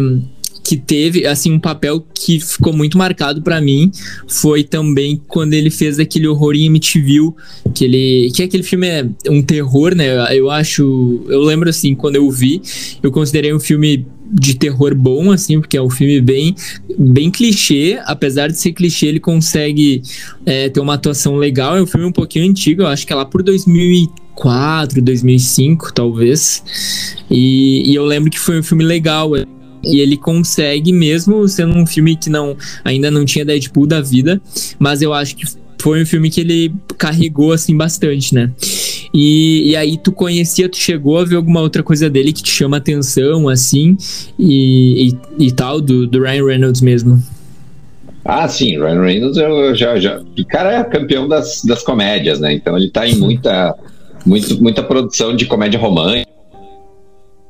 que 0.64 0.78
teve 0.78 1.26
assim 1.26 1.52
um 1.52 1.58
papel 1.58 2.04
que 2.14 2.40
ficou 2.40 2.72
muito 2.72 2.96
marcado 2.96 3.42
para 3.42 3.60
mim 3.60 3.92
foi 4.26 4.64
também 4.64 5.20
quando 5.28 5.52
ele 5.52 5.70
fez 5.70 5.98
aquele 5.98 6.26
horror 6.26 6.54
em 6.54 6.66
MTV, 6.66 7.34
que 7.74 7.84
ele 7.84 8.32
que 8.34 8.42
aquele 8.42 8.62
filme 8.62 8.86
é 8.86 9.06
um 9.28 9.42
terror, 9.42 9.94
né? 9.94 10.36
Eu 10.36 10.50
acho, 10.50 11.22
eu 11.28 11.42
lembro 11.42 11.68
assim, 11.68 11.94
quando 11.94 12.16
eu 12.16 12.30
vi, 12.30 12.62
eu 13.02 13.12
considerei 13.12 13.52
um 13.52 13.60
filme 13.60 14.06
de 14.32 14.54
terror 14.54 14.94
bom, 14.94 15.30
assim, 15.30 15.60
porque 15.60 15.76
é 15.76 15.82
um 15.82 15.90
filme 15.90 16.20
bem, 16.20 16.54
bem 16.98 17.30
clichê. 17.30 18.00
Apesar 18.04 18.48
de 18.48 18.58
ser 18.58 18.72
clichê, 18.72 19.06
ele 19.06 19.20
consegue 19.20 20.02
é, 20.46 20.68
ter 20.68 20.80
uma 20.80 20.94
atuação 20.94 21.36
legal. 21.36 21.76
É 21.76 21.82
um 21.82 21.86
filme 21.86 22.06
um 22.06 22.12
pouquinho 22.12 22.48
antigo, 22.48 22.82
eu 22.82 22.86
acho 22.86 23.06
que 23.06 23.12
é 23.12 23.16
lá 23.16 23.24
por 23.24 23.42
2004, 23.42 25.02
2005, 25.02 25.92
talvez. 25.92 26.64
E, 27.30 27.90
e 27.90 27.94
eu 27.94 28.04
lembro 28.04 28.30
que 28.30 28.38
foi 28.38 28.58
um 28.58 28.62
filme 28.62 28.82
legal. 28.82 29.30
E 29.86 30.00
ele 30.00 30.16
consegue, 30.16 30.92
mesmo 30.92 31.46
sendo 31.48 31.76
um 31.76 31.86
filme 31.86 32.16
que 32.16 32.30
não 32.30 32.56
ainda 32.84 33.10
não 33.10 33.24
tinha 33.24 33.44
Deadpool 33.44 33.86
da 33.86 34.00
vida, 34.00 34.40
mas 34.78 35.02
eu 35.02 35.12
acho 35.12 35.36
que 35.36 35.44
foi 35.80 36.02
um 36.02 36.06
filme 36.06 36.30
que 36.30 36.40
ele 36.40 36.72
carregou 36.96 37.52
assim 37.52 37.76
bastante, 37.76 38.34
né? 38.34 38.50
E, 39.12 39.70
e 39.70 39.76
aí 39.76 39.98
tu 39.98 40.10
conhecia, 40.10 40.68
tu 40.68 40.76
chegou 40.76 41.18
a 41.18 41.24
ver 41.24 41.36
alguma 41.36 41.60
outra 41.60 41.82
coisa 41.82 42.08
dele 42.08 42.32
que 42.32 42.42
te 42.42 42.50
chama 42.50 42.78
atenção, 42.78 43.48
assim, 43.48 43.96
e, 44.38 45.10
e, 45.38 45.46
e 45.46 45.52
tal, 45.52 45.80
do, 45.80 46.06
do 46.06 46.22
Ryan 46.22 46.46
Reynolds 46.46 46.80
mesmo? 46.80 47.22
Ah, 48.24 48.48
sim, 48.48 48.78
Ryan 48.78 49.02
Reynolds 49.02 49.36
eu 49.36 49.74
já, 49.74 50.00
já. 50.00 50.20
O 50.20 50.46
cara 50.46 50.78
é 50.78 50.84
campeão 50.84 51.28
das, 51.28 51.62
das 51.64 51.82
comédias, 51.82 52.40
né? 52.40 52.54
Então 52.54 52.76
ele 52.76 52.90
tá 52.90 53.06
em 53.06 53.16
muita, 53.16 53.74
muito, 54.24 54.60
muita 54.62 54.82
produção 54.82 55.36
de 55.36 55.44
comédia 55.44 55.78
romântica. 55.78 56.33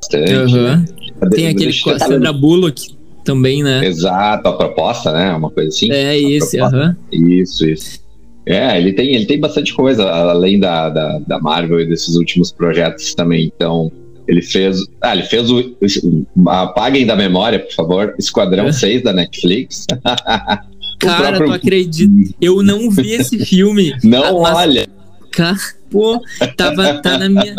Bastante, 0.05 0.55
uhum. 0.55 0.63
né? 0.63 0.85
Tem 1.31 1.47
aquele 1.47 1.79
com 1.81 1.89
a 1.91 1.99
Sandra 1.99 2.33
Bullock 2.33 2.95
também, 3.23 3.63
né? 3.63 3.85
Exato, 3.85 4.47
a 4.47 4.53
proposta, 4.53 5.11
né? 5.11 5.33
Uma 5.33 5.49
coisa 5.49 5.69
assim. 5.69 5.91
É, 5.91 6.15
aham. 6.61 6.95
Uhum. 7.11 7.29
Isso, 7.29 7.65
isso. 7.65 8.05
É, 8.45 8.77
ele 8.77 8.93
tem, 8.93 9.15
ele 9.15 9.25
tem 9.25 9.39
bastante 9.39 9.73
coisa, 9.73 10.07
além 10.07 10.59
da, 10.59 10.89
da, 10.89 11.19
da 11.19 11.39
Marvel 11.39 11.79
e 11.79 11.87
desses 11.87 12.15
últimos 12.15 12.51
projetos 12.51 13.15
também. 13.15 13.51
Então, 13.55 13.91
ele 14.27 14.41
fez. 14.41 14.77
Ah, 15.01 15.15
ele 15.15 15.23
fez 15.23 15.49
o. 15.49 15.75
Apaguem 16.47 17.05
da 17.05 17.15
memória, 17.15 17.59
por 17.59 17.73
favor. 17.73 18.15
Esquadrão 18.19 18.67
é. 18.67 18.71
6 18.71 19.03
da 19.03 19.13
Netflix. 19.13 19.85
Cara, 20.99 21.37
próprio... 21.37 21.47
tu 21.47 21.53
acredita? 21.53 22.35
Eu 22.39 22.61
não 22.61 22.89
vi 22.89 23.11
esse 23.13 23.43
filme. 23.45 23.95
Não 24.03 24.41
mas... 24.41 24.55
olha. 24.55 24.87
Cara, 25.31 25.57
pô, 25.89 26.21
tava, 26.55 26.93
tá 27.01 27.17
na 27.17 27.27
minha 27.27 27.55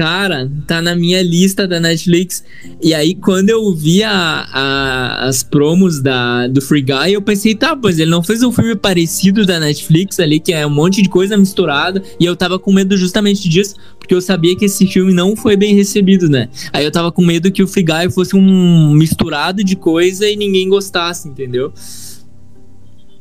cara, 0.00 0.50
tá 0.66 0.80
na 0.80 0.96
minha 0.96 1.22
lista 1.22 1.68
da 1.68 1.78
Netflix. 1.78 2.42
E 2.82 2.94
aí, 2.94 3.14
quando 3.14 3.50
eu 3.50 3.70
vi 3.74 4.02
a, 4.02 4.46
a, 4.50 5.28
as 5.28 5.42
promos 5.42 6.00
da, 6.00 6.46
do 6.46 6.62
Free 6.62 6.80
Guy, 6.80 7.12
eu 7.12 7.20
pensei, 7.20 7.54
tá, 7.54 7.76
pois 7.76 7.98
ele 7.98 8.10
não 8.10 8.22
fez 8.22 8.42
um 8.42 8.50
filme 8.50 8.74
parecido 8.74 9.44
da 9.44 9.60
Netflix 9.60 10.18
ali, 10.18 10.40
que 10.40 10.54
é 10.54 10.66
um 10.66 10.70
monte 10.70 11.02
de 11.02 11.08
coisa 11.10 11.36
misturada. 11.36 12.02
E 12.18 12.24
eu 12.24 12.34
tava 12.34 12.58
com 12.58 12.72
medo 12.72 12.96
justamente 12.96 13.46
disso, 13.46 13.74
porque 13.98 14.14
eu 14.14 14.22
sabia 14.22 14.56
que 14.56 14.64
esse 14.64 14.86
filme 14.86 15.12
não 15.12 15.36
foi 15.36 15.54
bem 15.54 15.74
recebido, 15.74 16.30
né? 16.30 16.48
Aí 16.72 16.82
eu 16.82 16.90
tava 16.90 17.12
com 17.12 17.20
medo 17.20 17.52
que 17.52 17.62
o 17.62 17.68
Free 17.68 17.84
Guy 17.84 18.10
fosse 18.10 18.34
um 18.34 18.92
misturado 18.94 19.62
de 19.62 19.76
coisa 19.76 20.26
e 20.26 20.34
ninguém 20.34 20.66
gostasse, 20.66 21.28
entendeu? 21.28 21.74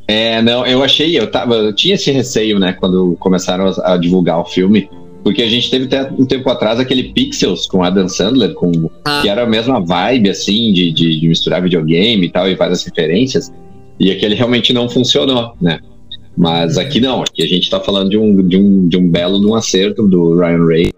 É, 0.07 0.41
não, 0.41 0.65
eu 0.65 0.81
achei, 0.81 1.19
eu 1.19 1.29
tava, 1.29 1.55
eu 1.55 1.75
tinha 1.75 1.95
esse 1.95 2.09
receio, 2.09 2.57
né, 2.57 2.71
quando 2.71 3.17
começaram 3.19 3.67
a, 3.67 3.93
a 3.93 3.97
divulgar 3.97 4.39
o 4.39 4.45
filme, 4.45 4.89
porque 5.23 5.41
a 5.41 5.49
gente 5.49 5.69
teve 5.69 5.85
até 5.85 6.09
um 6.11 6.25
tempo 6.25 6.49
atrás 6.49 6.79
aquele 6.79 7.11
Pixels 7.13 7.65
com 7.67 7.83
Adam 7.83 8.07
Sandler, 8.07 8.53
com, 8.53 8.89
ah. 9.05 9.21
que 9.21 9.29
era 9.29 9.43
a 9.43 9.47
mesma 9.47 9.79
vibe, 9.79 10.29
assim, 10.29 10.71
de, 10.71 10.91
de, 10.91 11.19
de, 11.19 11.27
misturar 11.27 11.61
videogame 11.61 12.27
e 12.27 12.31
tal, 12.31 12.49
e 12.49 12.55
várias 12.55 12.83
referências. 12.83 13.51
E 13.99 14.11
aquele 14.11 14.35
realmente 14.35 14.71
não 14.71 14.87
funcionou, 14.87 15.53
né? 15.61 15.79
Mas 16.37 16.77
uhum. 16.77 16.83
aqui 16.83 17.01
não, 17.01 17.21
aqui 17.21 17.43
a 17.43 17.47
gente 17.47 17.69
tá 17.69 17.79
falando 17.81 18.09
de 18.09 18.17
um, 18.17 18.47
de 18.47 18.57
um, 18.57 18.87
de 18.87 18.97
um 18.97 19.09
belo 19.09 19.41
de 19.41 19.45
um 19.45 19.55
acerto 19.55 20.07
do 20.07 20.39
Ryan 20.39 20.65
Ray 20.65 20.93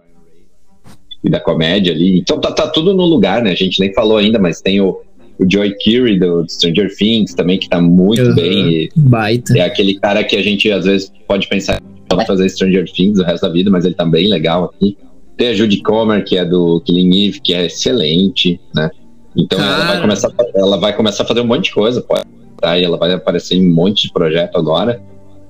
e 1.24 1.30
da 1.30 1.40
comédia 1.40 1.94
ali. 1.94 2.20
Então 2.20 2.40
tá, 2.40 2.52
tá 2.52 2.68
tudo 2.68 2.94
no 2.94 3.06
lugar, 3.06 3.42
né? 3.42 3.52
A 3.52 3.56
gente 3.56 3.80
nem 3.80 3.92
falou 3.92 4.18
ainda, 4.18 4.38
mas 4.38 4.62
tem 4.62 4.80
o, 4.80 5.02
o 5.40 5.52
Joy 5.52 5.74
Curie 5.84 6.20
do, 6.20 6.44
do 6.44 6.52
Stranger 6.52 6.96
Things 6.96 7.34
também, 7.34 7.58
que 7.58 7.68
tá 7.68 7.82
muito 7.82 8.22
uhum. 8.22 8.36
bem. 8.36 8.70
E, 8.70 8.90
Baita. 8.96 9.58
É 9.58 9.62
aquele 9.62 9.96
cara 9.96 10.24
que 10.24 10.36
a 10.36 10.44
gente 10.44 10.72
às 10.72 10.86
vezes 10.86 11.12
pode 11.28 11.48
pensar 11.48 11.82
vai 12.16 12.26
fazer 12.26 12.50
Stranger 12.50 12.92
Things 12.92 13.20
o 13.20 13.24
resto 13.24 13.44
da 13.46 13.54
vida, 13.54 13.70
mas 13.70 13.86
ele 13.86 13.96
tá 13.96 14.06
bem 14.06 14.28
legal 14.28 14.66
aqui. 14.66 14.98
Tem 15.38 15.50
a 15.50 15.54
Judy 15.54 15.82
Comer, 15.82 16.24
que 16.24 16.38
é 16.38 16.46
do 16.46 16.82
Killing 16.82 17.28
Eve, 17.28 17.40
que 17.42 17.54
é 17.54 17.66
excelente, 17.66 18.60
né? 18.76 18.90
Então 19.36 19.60
ela 19.60 19.86
vai, 19.86 20.02
começar, 20.02 20.30
ela 20.56 20.78
vai 20.78 20.96
começar 20.96 21.24
a 21.24 21.26
fazer 21.26 21.42
um 21.42 21.48
monte 21.48 21.66
de 21.66 21.74
coisa, 21.74 22.02
pode. 22.02 22.24
Tá? 22.60 22.78
E 22.78 22.84
ela 22.84 22.98
vai 22.98 23.12
aparecer 23.14 23.56
em 23.56 23.68
um 23.68 23.74
monte 23.74 24.08
de 24.08 24.14
projeto 24.14 24.58
agora. 24.58 25.02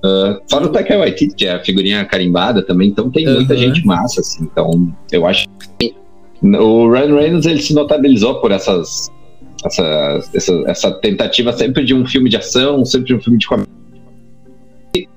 Uh, 0.03 0.39
fora 0.49 0.65
o 0.65 0.69
Taika 0.69 0.97
Waititi, 0.97 1.35
que 1.35 1.45
é 1.45 1.53
a 1.53 1.63
figurinha 1.63 2.03
carimbada 2.05 2.63
também, 2.63 2.89
então 2.89 3.09
tem 3.09 3.27
uhum. 3.27 3.35
muita 3.35 3.55
gente 3.55 3.85
massa, 3.85 4.21
assim. 4.21 4.43
Então 4.43 4.93
eu 5.11 5.25
acho 5.25 5.47
que 5.77 5.93
o 6.43 6.89
Ryan 6.89 7.15
Reynolds 7.15 7.45
ele 7.45 7.61
se 7.61 7.73
notabilizou 7.73 8.39
por 8.39 8.51
essas, 8.51 9.11
essa, 9.63 10.19
essa, 10.33 10.63
essa 10.67 10.91
tentativa 10.91 11.53
sempre 11.53 11.83
de 11.83 11.93
um 11.93 12.05
filme 12.05 12.29
de 12.29 12.37
ação, 12.37 12.83
sempre 12.85 13.07
de 13.07 13.15
um 13.15 13.21
filme 13.21 13.37
de 13.37 13.47
comédia 13.47 13.80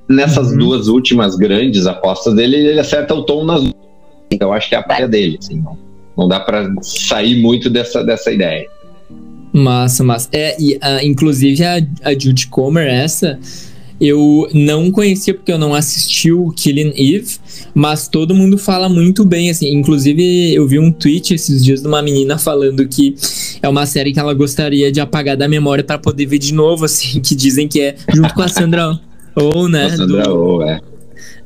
nessas 0.09 0.51
uhum. 0.51 0.59
duas 0.59 0.89
últimas 0.89 1.37
grandes 1.37 1.87
apostas 1.87 2.35
dele, 2.35 2.57
ele 2.57 2.81
acerta 2.81 3.15
o 3.15 3.23
tom 3.23 3.45
nas 3.45 3.63
Então 4.31 4.53
acho 4.53 4.69
que 4.69 4.75
é 4.75 4.79
a 4.79 4.83
praia 4.83 5.09
dele, 5.09 5.39
assim, 5.41 5.61
não, 5.61 5.79
não 6.17 6.29
dá 6.29 6.41
para 6.41 6.73
sair 6.83 7.41
muito 7.41 7.71
dessa, 7.71 8.03
dessa 8.05 8.31
ideia. 8.31 8.67
Massa, 9.53 10.03
massa. 10.03 10.29
É, 10.33 10.61
e, 10.61 10.75
uh, 10.77 11.05
inclusive 11.05 11.63
a, 11.65 11.77
a 12.03 12.13
Judy 12.13 12.49
Comer, 12.49 12.89
essa, 12.89 13.39
eu 14.01 14.49
não 14.53 14.91
conhecia 14.91 15.33
porque 15.33 15.53
eu 15.53 15.59
não 15.59 15.73
assisti 15.73 16.33
o 16.33 16.51
Killing 16.51 16.93
Eve, 16.97 17.37
mas 17.73 18.09
todo 18.09 18.35
mundo 18.35 18.59
fala 18.59 18.89
muito 18.89 19.25
bem, 19.25 19.51
assim. 19.51 19.73
Inclusive, 19.73 20.53
eu 20.53 20.67
vi 20.67 20.79
um 20.79 20.91
tweet 20.91 21.35
esses 21.35 21.65
dias 21.65 21.81
de 21.81 21.87
uma 21.87 22.03
menina 22.03 22.37
falando 22.37 22.87
que 22.89 23.15
é 23.63 23.69
uma 23.69 23.87
série 23.87 24.13
que 24.13 24.19
ela 24.19 24.35
gostaria 24.35 24.91
de 24.91 25.01
apagar 25.01 25.37
da 25.37 25.47
memória 25.47 25.85
para 25.85 25.99
poder 25.99 26.27
ver 26.27 26.39
de 26.39 26.53
novo, 26.53 26.85
assim, 26.85 27.21
que 27.23 27.35
dizem 27.35 27.69
que 27.69 27.81
é 27.81 27.95
junto 28.13 28.35
com 28.35 28.43
a 28.43 28.49
Sandra 28.49 28.99
ou, 29.37 29.69
né? 29.69 29.91
Sandra 29.91 30.23
do... 30.25 30.57
Oh, 30.57 30.63
é. 30.63 30.81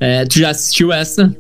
é. 0.01 0.25
Tu 0.25 0.39
já 0.41 0.51
assistiu 0.51 0.93
essa? 0.93 1.35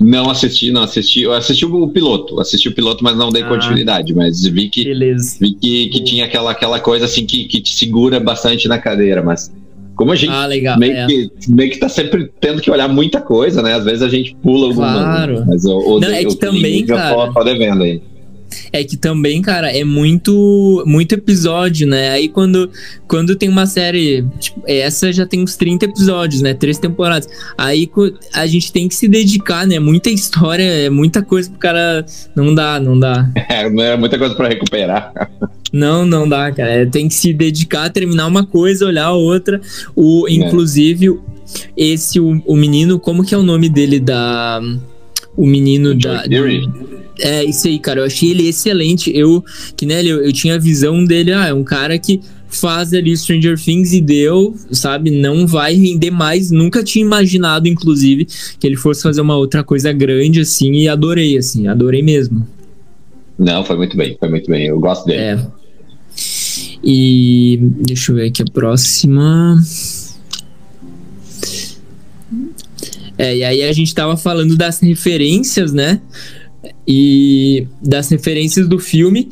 Não 0.00 0.30
assisti, 0.30 0.70
não 0.70 0.82
assisti. 0.82 1.22
Eu 1.22 1.32
assisti 1.32 1.64
o 1.64 1.88
piloto, 1.88 2.40
assisti 2.40 2.68
o 2.68 2.74
piloto, 2.74 3.02
mas 3.02 3.16
não 3.16 3.30
dei 3.30 3.42
ah, 3.42 3.48
continuidade. 3.48 4.14
Mas 4.14 4.44
vi 4.44 4.68
que, 4.68 4.84
beleza. 4.84 5.36
vi 5.40 5.54
que, 5.54 5.88
que 5.88 6.04
tinha 6.04 6.24
aquela, 6.24 6.52
aquela 6.52 6.78
coisa 6.78 7.06
assim 7.06 7.26
que, 7.26 7.44
que 7.44 7.60
te 7.60 7.74
segura 7.74 8.20
bastante 8.20 8.68
na 8.68 8.78
cadeira, 8.78 9.22
mas 9.22 9.52
como 9.96 10.12
a 10.12 10.16
gente 10.16 10.30
ah, 10.30 10.46
legal, 10.46 10.78
meio, 10.78 10.96
é. 10.96 11.06
que, 11.06 11.30
meio 11.48 11.70
que 11.72 11.78
tá 11.78 11.88
sempre 11.88 12.30
tendo 12.40 12.62
que 12.62 12.70
olhar 12.70 12.86
muita 12.86 13.20
coisa, 13.20 13.60
né? 13.60 13.74
Às 13.74 13.84
vezes 13.84 14.02
a 14.02 14.08
gente 14.08 14.36
pula 14.36 14.68
alguma. 14.68 14.92
Claro. 14.92 15.44
Mas 15.44 15.64
o, 15.64 15.76
o, 15.76 16.00
não, 16.00 16.08
é 16.08 16.24
que 16.24 16.36
também, 16.36 16.86
cara. 16.86 17.32
Tô 17.32 17.42
devendo 17.42 17.82
aí 17.82 18.00
é 18.72 18.82
que 18.84 18.96
também, 18.96 19.40
cara, 19.42 19.70
é 19.70 19.84
muito 19.84 20.82
muito 20.86 21.12
episódio, 21.14 21.86
né? 21.86 22.10
Aí 22.10 22.28
quando, 22.28 22.70
quando 23.06 23.36
tem 23.36 23.48
uma 23.48 23.66
série, 23.66 24.24
tipo, 24.38 24.62
essa 24.66 25.12
já 25.12 25.26
tem 25.26 25.42
uns 25.42 25.56
30 25.56 25.86
episódios, 25.86 26.42
né? 26.42 26.54
Três 26.54 26.78
temporadas. 26.78 27.28
Aí 27.56 27.90
a 28.34 28.46
gente 28.46 28.72
tem 28.72 28.88
que 28.88 28.94
se 28.94 29.08
dedicar, 29.08 29.66
né? 29.66 29.78
Muita 29.78 30.10
história, 30.10 30.62
é 30.62 30.90
muita 30.90 31.22
coisa 31.22 31.50
pro 31.50 31.58
cara. 31.58 32.04
Não 32.34 32.54
dá, 32.54 32.78
não 32.80 32.98
dá. 32.98 33.28
É, 33.50 33.68
não 33.70 33.82
é 33.82 33.96
muita 33.96 34.18
coisa 34.18 34.34
para 34.34 34.48
recuperar. 34.48 35.12
Não, 35.72 36.04
não 36.04 36.28
dá, 36.28 36.52
cara. 36.52 36.70
É, 36.70 36.86
tem 36.86 37.08
que 37.08 37.14
se 37.14 37.32
dedicar, 37.32 37.90
terminar 37.90 38.26
uma 38.26 38.44
coisa, 38.44 38.86
olhar 38.86 39.06
a 39.06 39.12
outra. 39.12 39.60
O, 39.96 40.26
é. 40.28 40.32
inclusive, 40.32 41.18
esse, 41.76 42.20
o, 42.20 42.42
o 42.46 42.56
menino, 42.56 42.98
como 42.98 43.24
que 43.24 43.34
é 43.34 43.38
o 43.38 43.42
nome 43.42 43.68
dele 43.68 43.98
da. 44.00 44.60
O 45.36 45.46
menino 45.46 45.90
o 45.90 45.98
da. 45.98 46.24
É, 47.20 47.44
isso 47.44 47.66
aí, 47.66 47.78
cara. 47.78 48.00
Eu 48.00 48.04
achei 48.04 48.30
ele 48.30 48.48
excelente. 48.48 49.10
Eu, 49.14 49.44
que 49.76 49.84
né, 49.84 50.02
eu, 50.02 50.24
eu 50.24 50.32
tinha 50.32 50.54
a 50.54 50.58
visão 50.58 51.04
dele, 51.04 51.32
ah, 51.32 51.46
é 51.46 51.54
um 51.54 51.64
cara 51.64 51.98
que 51.98 52.20
faz 52.48 52.94
ali 52.94 53.16
Stranger 53.16 53.62
Things 53.62 53.92
e 53.92 54.00
deu, 54.00 54.54
sabe? 54.72 55.10
Não 55.10 55.46
vai 55.46 55.74
render 55.74 56.10
mais. 56.10 56.50
Nunca 56.50 56.82
tinha 56.82 57.04
imaginado, 57.04 57.68
inclusive, 57.68 58.26
que 58.58 58.66
ele 58.66 58.76
fosse 58.76 59.02
fazer 59.02 59.20
uma 59.20 59.36
outra 59.36 59.62
coisa 59.62 59.92
grande, 59.92 60.40
assim, 60.40 60.72
e 60.72 60.88
adorei, 60.88 61.36
assim, 61.36 61.66
adorei 61.66 62.02
mesmo. 62.02 62.46
Não, 63.38 63.64
foi 63.64 63.76
muito 63.76 63.96
bem, 63.96 64.16
foi 64.18 64.28
muito 64.28 64.50
bem. 64.50 64.66
Eu 64.66 64.80
gosto 64.80 65.06
dele. 65.06 65.20
É. 65.20 65.46
E 66.82 67.58
deixa 67.60 68.12
eu 68.12 68.16
ver 68.16 68.28
aqui 68.28 68.42
a 68.42 68.46
próxima. 68.46 69.60
É, 73.16 73.36
e 73.36 73.44
aí 73.44 73.62
a 73.62 73.72
gente 73.72 73.94
tava 73.94 74.16
falando 74.16 74.56
das 74.56 74.80
referências, 74.80 75.72
né? 75.72 76.00
E 76.86 77.66
das 77.82 78.08
referências 78.08 78.68
do 78.68 78.78
filme. 78.78 79.28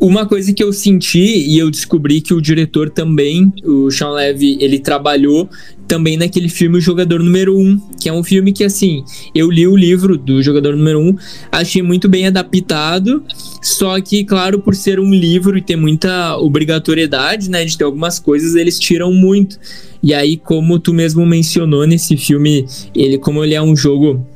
Uma 0.00 0.26
coisa 0.26 0.52
que 0.52 0.62
eu 0.62 0.72
senti 0.72 1.46
e 1.48 1.58
eu 1.58 1.70
descobri 1.70 2.20
que 2.20 2.34
o 2.34 2.40
diretor 2.40 2.90
também, 2.90 3.52
o 3.64 3.90
Sean 3.90 4.10
Levy, 4.10 4.58
ele 4.60 4.78
trabalhou 4.78 5.48
também 5.86 6.16
naquele 6.16 6.48
filme 6.48 6.78
O 6.78 6.80
Jogador 6.80 7.22
Número 7.22 7.56
1, 7.56 7.80
que 8.00 8.08
é 8.08 8.12
um 8.12 8.22
filme 8.22 8.52
que, 8.52 8.64
assim, 8.64 9.04
eu 9.34 9.50
li 9.50 9.66
o 9.66 9.76
livro 9.76 10.18
do 10.18 10.42
Jogador 10.42 10.76
Número 10.76 11.00
1, 11.00 11.16
achei 11.50 11.82
muito 11.82 12.08
bem 12.08 12.26
adaptado, 12.26 13.22
só 13.62 14.00
que, 14.00 14.24
claro, 14.24 14.58
por 14.58 14.74
ser 14.74 14.98
um 14.98 15.12
livro 15.14 15.56
e 15.56 15.62
ter 15.62 15.76
muita 15.76 16.36
obrigatoriedade, 16.36 17.48
né, 17.48 17.64
de 17.64 17.78
ter 17.78 17.84
algumas 17.84 18.18
coisas, 18.18 18.54
eles 18.54 18.78
tiram 18.78 19.12
muito. 19.12 19.58
E 20.02 20.12
aí, 20.12 20.36
como 20.36 20.78
tu 20.78 20.92
mesmo 20.92 21.24
mencionou 21.24 21.86
nesse 21.86 22.16
filme, 22.16 22.66
ele 22.94 23.18
como 23.18 23.42
ele 23.42 23.54
é 23.54 23.62
um 23.62 23.76
jogo 23.76 24.26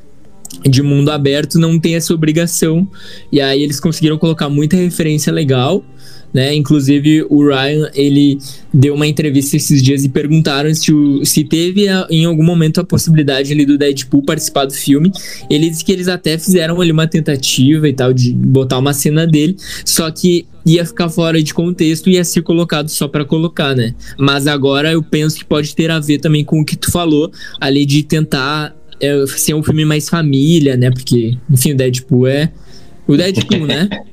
de 0.69 0.83
mundo 0.83 1.11
aberto 1.11 1.59
não 1.59 1.79
tem 1.79 1.95
essa 1.95 2.13
obrigação. 2.13 2.87
E 3.31 3.41
aí 3.41 3.63
eles 3.63 3.81
conseguiram 3.81 4.19
colocar 4.19 4.49
muita 4.49 4.77
referência 4.77 5.33
legal 5.33 5.85
né? 6.33 6.55
Inclusive 6.55 7.27
o 7.29 7.47
Ryan 7.47 7.91
ele 7.95 8.39
deu 8.73 8.95
uma 8.95 9.07
entrevista 9.07 9.57
esses 9.57 9.83
dias 9.83 10.05
e 10.05 10.09
perguntaram 10.09 10.73
se, 10.75 10.93
o, 10.93 11.25
se 11.25 11.45
teve 11.45 11.89
a, 11.89 12.07
em 12.11 12.25
algum 12.25 12.45
momento 12.45 12.81
a 12.81 12.85
possibilidade 12.85 13.53
ali 13.53 13.67
do 13.67 13.77
Deadpool 13.77 14.23
participar 14.23 14.65
do 14.65 14.73
filme. 14.73 15.11
Ele 15.49 15.69
disse 15.69 15.85
que 15.85 15.93
eles 15.93 16.09
até 16.09 16.39
fizeram 16.39 16.81
ali 16.81 16.93
uma 16.93 17.07
tentativa 17.07 17.89
e 17.89 17.93
tal 17.93 18.13
de 18.13 18.33
botar 18.33 18.79
uma 18.79 18.93
cena 18.93 19.27
dele, 19.27 19.57
só 19.85 20.11
que 20.11 20.47
ia 20.65 20.85
ficar 20.85 21.09
fora 21.09 21.43
de 21.43 21.55
contexto 21.55 22.09
e 22.09 22.15
ia 22.15 22.25
ser 22.25 22.43
colocado 22.43 22.89
só 22.89 23.09
para 23.09 23.25
colocar, 23.25 23.75
né? 23.75 23.95
Mas 24.19 24.47
agora 24.47 24.93
eu 24.93 25.03
penso 25.03 25.37
que 25.37 25.45
pode 25.45 25.75
ter 25.75 25.91
a 25.91 25.99
ver 25.99 26.19
também 26.19 26.45
com 26.45 26.61
o 26.61 26.65
que 26.65 26.77
tu 26.77 26.93
falou 26.93 27.33
ali 27.59 27.87
de 27.87 28.03
tentar 28.03 28.77
é, 29.01 29.27
ser 29.27 29.55
um 29.55 29.63
filme 29.63 29.85
mais 29.85 30.09
família, 30.09 30.77
né? 30.77 30.91
Porque, 30.91 31.37
enfim, 31.51 31.73
o 31.73 31.77
Deadpool 31.77 32.27
é 32.27 32.51
o 33.07 33.17
Deadpool, 33.17 33.67
né? 33.67 33.89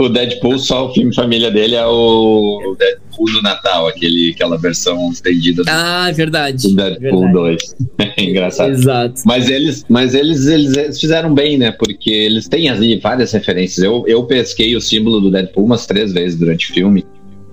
O 0.00 0.08
Deadpool, 0.08 0.58
só 0.58 0.88
o 0.88 0.94
filme 0.94 1.14
família 1.14 1.50
dele 1.50 1.74
é 1.74 1.84
o 1.84 2.74
Deadpool 2.78 3.26
do 3.32 3.42
Natal, 3.42 3.86
aquele, 3.86 4.30
aquela 4.30 4.56
versão 4.56 5.10
estendida. 5.10 5.62
Ah, 5.68 6.08
é 6.08 6.12
verdade. 6.12 6.68
Do 6.68 6.74
Deadpool 6.74 7.24
verdade. 7.24 7.58
2. 7.98 8.16
Engraçado. 8.16 8.70
Exato. 8.70 9.20
Mas 9.26 9.50
eles, 9.50 9.84
mas 9.90 10.14
eles, 10.14 10.46
eles, 10.46 10.74
eles, 10.74 10.98
fizeram 10.98 11.34
bem, 11.34 11.58
né? 11.58 11.70
Porque 11.70 12.08
eles 12.08 12.48
têm 12.48 12.70
ali 12.70 12.98
várias 12.98 13.32
referências. 13.32 13.84
Eu, 13.84 14.04
eu 14.06 14.24
pesquei 14.24 14.74
o 14.74 14.80
símbolo 14.80 15.20
do 15.20 15.30
Deadpool 15.30 15.66
umas 15.66 15.84
três 15.84 16.14
vezes 16.14 16.38
durante 16.38 16.70
o 16.70 16.74
filme. 16.74 17.04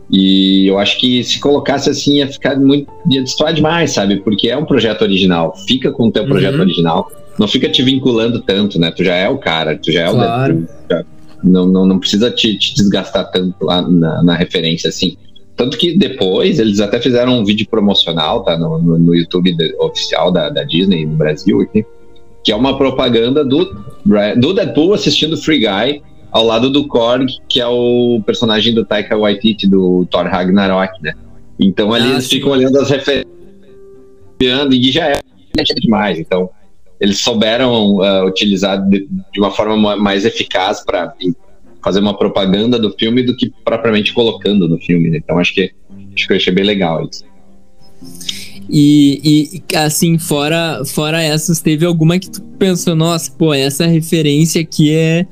E 0.10 0.68
eu 0.68 0.80
acho 0.80 1.00
que 1.00 1.24
se 1.24 1.40
colocasse 1.40 1.90
assim 1.90 2.18
ia 2.18 2.28
ficar 2.28 2.58
muito. 2.58 2.92
ia 3.10 3.22
destoar 3.22 3.54
demais, 3.54 3.92
sabe? 3.92 4.18
Porque 4.18 4.50
é 4.50 4.58
um 4.58 4.66
projeto 4.66 5.02
original. 5.02 5.54
Fica 5.68 5.92
com 5.92 6.08
o 6.08 6.12
teu 6.12 6.26
projeto 6.26 6.56
uhum. 6.56 6.62
original. 6.62 7.12
Não 7.38 7.48
fica 7.48 7.70
te 7.70 7.84
vinculando 7.84 8.42
tanto, 8.42 8.80
né? 8.80 8.90
Tu 8.92 9.04
já 9.04 9.16
é 9.16 9.30
o 9.30 9.38
cara, 9.38 9.78
tu 9.78 9.92
já 9.92 10.08
é 10.08 10.12
claro. 10.12 10.54
o 10.54 10.58
Deadpool. 10.58 10.78
Já 10.90 11.18
não, 11.44 11.66
não, 11.68 11.86
não 11.86 12.00
precisa 12.00 12.32
te, 12.32 12.58
te 12.58 12.74
desgastar 12.76 13.30
tanto 13.32 13.64
lá 13.64 13.82
na, 13.82 14.24
na, 14.24 14.36
referência, 14.36 14.90
assim. 14.90 15.18
Tanto 15.56 15.78
que 15.78 15.98
depois 15.98 16.60
eles 16.60 16.80
até 16.80 17.00
fizeram 17.00 17.40
um 17.40 17.46
vídeo 17.46 17.68
promocional, 17.70 18.44
tá? 18.44 18.58
No, 18.58 18.80
no, 18.80 18.98
no 18.98 19.16
YouTube 19.16 19.56
de, 19.56 19.76
oficial 19.80 20.32
da, 20.32 20.50
da 20.50 20.64
Disney 20.64 21.06
no 21.06 21.16
Brasil 21.16 21.62
aqui, 21.62 21.86
que 22.44 22.52
é 22.52 22.56
uma 22.56 22.78
propaganda 22.78 23.44
do, 23.44 23.76
do 24.38 24.54
Deadpool 24.54 24.94
assistindo 24.94 25.38
Free 25.38 25.60
Guy 25.60 26.02
ao 26.32 26.46
lado 26.46 26.70
do 26.70 26.88
Korg, 26.88 27.28
que 27.48 27.60
é 27.60 27.68
o 27.68 28.22
personagem 28.26 28.74
do 28.74 28.86
Taika 28.86 29.18
Waititi 29.18 29.68
do 29.68 30.06
Thor 30.10 30.26
Ragnarok, 30.26 31.02
né? 31.02 31.14
Então 31.60 31.94
ali 31.94 32.08
ah, 32.08 32.12
eles 32.12 32.26
sim. 32.26 32.38
ficam 32.38 32.52
olhando 32.52 32.80
as 32.80 32.90
referências 32.90 33.28
e 34.40 34.92
já 34.92 35.08
é 35.08 35.20
demais. 35.82 36.20
Então 36.20 36.50
eles 37.00 37.20
souberam 37.20 37.98
uh, 37.98 38.26
utilizar 38.26 38.82
de, 38.88 39.08
de, 39.32 39.40
uma 39.40 39.52
forma 39.52 39.96
mais 39.96 40.26
eficaz 40.26 40.84
para 40.84 41.14
fazer 41.84 42.00
uma 42.00 42.18
propaganda 42.18 42.78
do 42.80 42.92
filme 42.92 43.24
do 43.24 43.36
que 43.36 43.52
propriamente 43.64 44.14
colocando 44.14 44.68
no 44.68 44.78
filme. 44.80 45.10
Né? 45.10 45.18
Então 45.18 45.40
acho 45.40 45.54
que 45.54 45.72
acho 46.14 46.28
que 46.28 46.34
eu 46.34 46.38
achei 46.38 46.54
bem 46.54 46.66
legal 46.66 47.08
isso. 47.10 47.26
E, 48.70 49.22
e, 49.72 49.78
assim, 49.78 50.18
fora, 50.18 50.84
fora 50.86 51.22
essas, 51.22 51.62
teve 51.62 51.86
alguma 51.86 52.20
que 52.20 52.30
tu 52.30 52.42
pensou, 52.60 52.96
nossa, 52.96 53.32
pô, 53.32 53.54
essa 53.54 53.86
referência 53.86 54.62
aqui 54.62 54.94
é. 54.94 55.26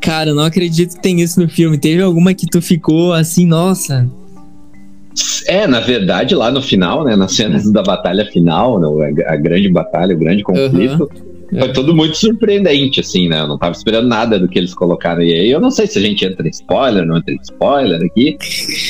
Cara, 0.00 0.34
não 0.34 0.42
acredito 0.42 0.96
que 0.96 1.02
tem 1.02 1.20
isso 1.20 1.40
no 1.40 1.48
filme. 1.48 1.78
Teve 1.78 2.02
alguma 2.02 2.34
que 2.34 2.46
tu 2.46 2.60
ficou 2.60 3.12
assim, 3.12 3.46
nossa. 3.46 4.10
É, 5.46 5.66
na 5.66 5.80
verdade, 5.80 6.34
lá 6.34 6.50
no 6.50 6.62
final, 6.62 7.04
né, 7.04 7.16
nas 7.16 7.34
cenas 7.34 7.70
da 7.70 7.82
batalha 7.82 8.24
final, 8.26 8.80
né, 8.80 9.24
a 9.26 9.36
grande 9.36 9.68
batalha, 9.68 10.14
o 10.14 10.18
grande 10.18 10.42
conflito, 10.42 11.02
uhum. 11.02 11.29
Foi 11.58 11.72
tudo 11.72 11.94
muito 11.94 12.16
surpreendente, 12.16 13.00
assim, 13.00 13.28
né? 13.28 13.40
Eu 13.40 13.48
não 13.48 13.58
tava 13.58 13.72
esperando 13.72 14.08
nada 14.08 14.38
do 14.38 14.48
que 14.48 14.58
eles 14.58 14.74
colocaram 14.74 15.20
aí. 15.20 15.50
Eu 15.50 15.60
não 15.60 15.70
sei 15.70 15.86
se 15.86 15.98
a 15.98 16.02
gente 16.02 16.24
entra 16.24 16.46
em 16.46 16.50
spoiler, 16.50 17.04
não 17.04 17.16
entra 17.18 17.34
em 17.34 17.38
spoiler 17.42 18.00
aqui, 18.02 18.36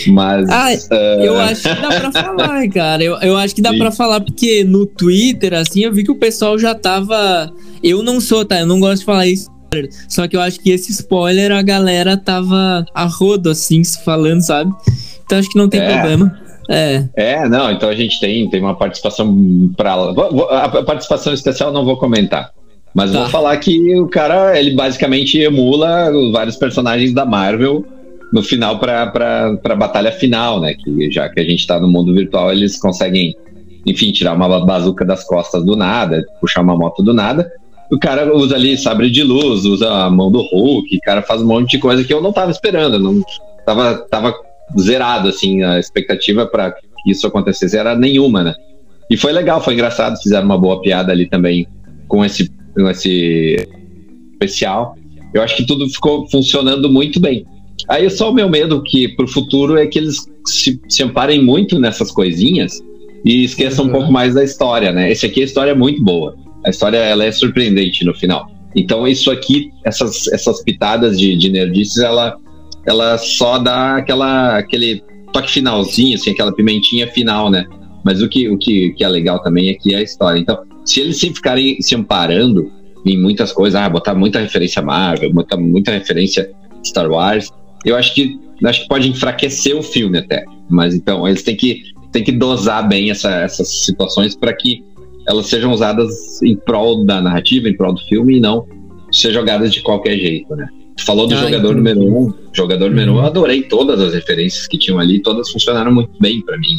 mas. 0.08 0.48
Ah, 0.50 0.68
uh... 0.70 1.22
eu 1.22 1.38
acho 1.38 1.62
que 1.62 1.80
dá 1.80 1.88
pra 1.88 2.12
falar, 2.22 2.68
cara. 2.68 3.02
Eu, 3.02 3.16
eu 3.16 3.36
acho 3.36 3.54
que 3.54 3.62
dá 3.62 3.70
Sim. 3.70 3.78
pra 3.78 3.90
falar, 3.90 4.20
porque 4.20 4.64
no 4.64 4.86
Twitter, 4.86 5.54
assim, 5.54 5.84
eu 5.84 5.92
vi 5.92 6.04
que 6.04 6.12
o 6.12 6.16
pessoal 6.16 6.58
já 6.58 6.74
tava. 6.74 7.52
Eu 7.82 8.02
não 8.02 8.20
sou, 8.20 8.44
tá? 8.44 8.60
Eu 8.60 8.66
não 8.66 8.78
gosto 8.78 9.00
de 9.00 9.04
falar 9.06 9.26
isso 9.26 9.50
só 10.08 10.26
que 10.26 10.36
eu 10.36 10.40
acho 10.40 10.58
que 10.58 10.70
esse 10.70 10.90
spoiler 10.90 11.52
a 11.52 11.62
galera 11.62 12.16
tava 12.16 12.84
a 12.92 13.04
rodo, 13.04 13.50
assim, 13.50 13.82
falando, 14.04 14.40
sabe? 14.40 14.72
Então 15.24 15.38
acho 15.38 15.48
que 15.48 15.58
não 15.58 15.68
tem 15.68 15.80
é. 15.80 15.92
problema. 15.92 16.40
É. 16.70 17.08
É, 17.16 17.48
não, 17.48 17.70
então 17.70 17.88
a 17.88 17.94
gente 17.94 18.20
tem, 18.20 18.48
tem 18.48 18.60
uma 18.60 18.76
participação 18.76 19.70
para 19.76 19.92
A 19.92 20.68
participação 20.82 21.34
especial 21.34 21.72
não 21.72 21.84
vou 21.84 21.96
comentar. 21.96 22.52
Mas 22.94 23.12
tá. 23.12 23.20
vou 23.20 23.28
falar 23.28 23.56
que 23.56 23.96
o 23.98 24.08
cara, 24.08 24.58
ele 24.58 24.72
basicamente 24.72 25.38
emula 25.38 26.10
vários 26.32 26.56
personagens 26.56 27.12
da 27.12 27.24
Marvel 27.24 27.84
no 28.32 28.42
final 28.42 28.78
para 28.78 29.12
a 29.64 29.74
batalha 29.74 30.12
final, 30.12 30.60
né? 30.60 30.74
Que 30.74 31.10
já 31.10 31.28
que 31.28 31.40
a 31.40 31.44
gente 31.44 31.66
tá 31.66 31.80
no 31.80 31.88
mundo 31.88 32.14
virtual, 32.14 32.52
eles 32.52 32.78
conseguem, 32.78 33.34
enfim, 33.84 34.12
tirar 34.12 34.34
uma 34.34 34.64
bazuca 34.64 35.04
das 35.04 35.24
costas 35.24 35.64
do 35.64 35.74
nada, 35.76 36.24
puxar 36.40 36.62
uma 36.62 36.76
moto 36.76 37.02
do 37.02 37.12
nada 37.12 37.50
o 37.90 37.98
cara 37.98 38.34
usa 38.34 38.54
ali 38.54 38.78
sabre 38.78 39.10
de 39.10 39.22
luz, 39.24 39.64
usa 39.64 39.90
a 39.92 40.08
mão 40.08 40.30
do 40.30 40.40
Hulk, 40.40 40.96
o 40.96 41.00
cara 41.00 41.22
faz 41.22 41.42
um 41.42 41.46
monte 41.46 41.72
de 41.72 41.78
coisa 41.78 42.04
que 42.04 42.14
eu 42.14 42.22
não 42.22 42.32
tava 42.32 42.50
esperando, 42.50 42.98
não 42.98 43.20
tava, 43.66 43.98
tava 44.08 44.34
zerado, 44.78 45.28
assim, 45.28 45.62
a 45.62 45.78
expectativa 45.78 46.46
para 46.46 46.72
que 46.72 47.10
isso 47.10 47.26
acontecesse 47.26 47.76
era 47.76 47.96
nenhuma, 47.96 48.42
né? 48.42 48.54
E 49.10 49.16
foi 49.16 49.32
legal, 49.32 49.60
foi 49.62 49.74
engraçado, 49.74 50.20
fizeram 50.22 50.46
uma 50.46 50.58
boa 50.58 50.80
piada 50.80 51.10
ali 51.10 51.28
também 51.28 51.66
com 52.06 52.24
esse, 52.24 52.50
com 52.74 52.88
esse 52.88 53.68
especial. 54.32 54.96
Eu 55.34 55.42
acho 55.42 55.56
que 55.56 55.66
tudo 55.66 55.88
ficou 55.88 56.28
funcionando 56.28 56.90
muito 56.90 57.18
bem. 57.18 57.44
Aí 57.88 58.08
só 58.10 58.30
o 58.30 58.34
meu 58.34 58.48
medo 58.48 58.82
que 58.82 59.08
pro 59.08 59.26
futuro 59.26 59.76
é 59.76 59.86
que 59.86 59.98
eles 59.98 60.16
se, 60.46 60.80
se 60.88 61.02
amparem 61.02 61.42
muito 61.42 61.78
nessas 61.78 62.10
coisinhas 62.10 62.80
e 63.24 63.44
esqueçam 63.44 63.84
uhum. 63.84 63.90
um 63.90 63.94
pouco 63.94 64.12
mais 64.12 64.34
da 64.34 64.44
história, 64.44 64.92
né? 64.92 65.10
Esse 65.10 65.26
aqui 65.26 65.42
a 65.42 65.44
história 65.44 65.72
é 65.72 65.74
muito 65.74 66.02
boa. 66.02 66.36
A 66.64 66.70
história 66.70 66.98
ela 66.98 67.24
é 67.24 67.32
surpreendente 67.32 68.04
no 68.04 68.14
final. 68.14 68.48
Então 68.76 69.06
isso 69.06 69.30
aqui, 69.30 69.70
essas, 69.84 70.28
essas 70.28 70.62
pitadas 70.62 71.18
de, 71.18 71.36
de 71.36 71.50
nerdices, 71.50 71.98
ela, 71.98 72.36
ela 72.86 73.18
só 73.18 73.58
dá 73.58 73.96
aquela, 73.96 74.58
aquele 74.58 75.02
toque 75.32 75.50
finalzinho, 75.50 76.14
assim, 76.14 76.30
aquela 76.30 76.52
pimentinha 76.54 77.06
final, 77.08 77.50
né? 77.50 77.66
Mas 78.04 78.22
o 78.22 78.28
que, 78.28 78.48
o 78.48 78.58
que, 78.58 78.90
que 78.92 79.04
é 79.04 79.08
legal 79.08 79.42
também 79.42 79.68
é 79.68 79.74
que 79.74 79.94
é 79.94 79.98
a 79.98 80.02
história. 80.02 80.38
Então, 80.38 80.58
se 80.84 81.00
eles 81.00 81.18
sempre 81.18 81.36
ficarem 81.36 81.80
se 81.80 81.94
amparando 81.94 82.70
em 83.06 83.20
muitas 83.20 83.52
coisas, 83.52 83.80
ah, 83.80 83.88
botar 83.88 84.14
muita 84.14 84.40
referência 84.40 84.82
Marvel, 84.82 85.32
botar 85.32 85.56
muita 85.56 85.90
referência 85.92 86.50
Star 86.84 87.10
Wars, 87.10 87.50
eu 87.84 87.96
acho 87.96 88.14
que 88.14 88.38
acho 88.64 88.82
que 88.82 88.88
pode 88.88 89.08
enfraquecer 89.08 89.76
o 89.76 89.82
filme 89.82 90.18
até. 90.18 90.44
Mas 90.68 90.94
então 90.94 91.26
eles 91.26 91.42
têm 91.42 91.56
que, 91.56 91.82
têm 92.12 92.22
que 92.22 92.32
dosar 92.32 92.86
bem 92.86 93.10
essa, 93.10 93.30
essas 93.40 93.84
situações 93.84 94.36
para 94.36 94.54
que 94.54 94.82
elas 95.26 95.46
sejam 95.46 95.72
usadas 95.72 96.42
em 96.42 96.56
prol 96.56 97.04
da 97.04 97.20
narrativa, 97.20 97.68
em 97.68 97.76
prol 97.76 97.94
do 97.94 98.00
filme, 98.02 98.36
e 98.36 98.40
não 98.40 98.66
ser 99.12 99.32
jogadas 99.32 99.72
de 99.72 99.82
qualquer 99.82 100.16
jeito, 100.16 100.54
né? 100.54 100.68
Falou 101.04 101.26
do 101.26 101.34
ah, 101.34 101.38
jogador 101.38 101.74
número 101.74 102.00
um, 102.00 102.32
jogador 102.52 102.90
número 102.90 103.12
um, 103.12 103.16
eu 103.16 103.24
adorei 103.24 103.62
todas 103.62 104.00
as 104.00 104.14
referências 104.14 104.66
que 104.66 104.78
tinham 104.78 104.98
ali, 104.98 105.20
todas 105.20 105.50
funcionaram 105.50 105.92
muito 105.92 106.12
bem 106.20 106.40
para 106.42 106.56
mim. 106.58 106.78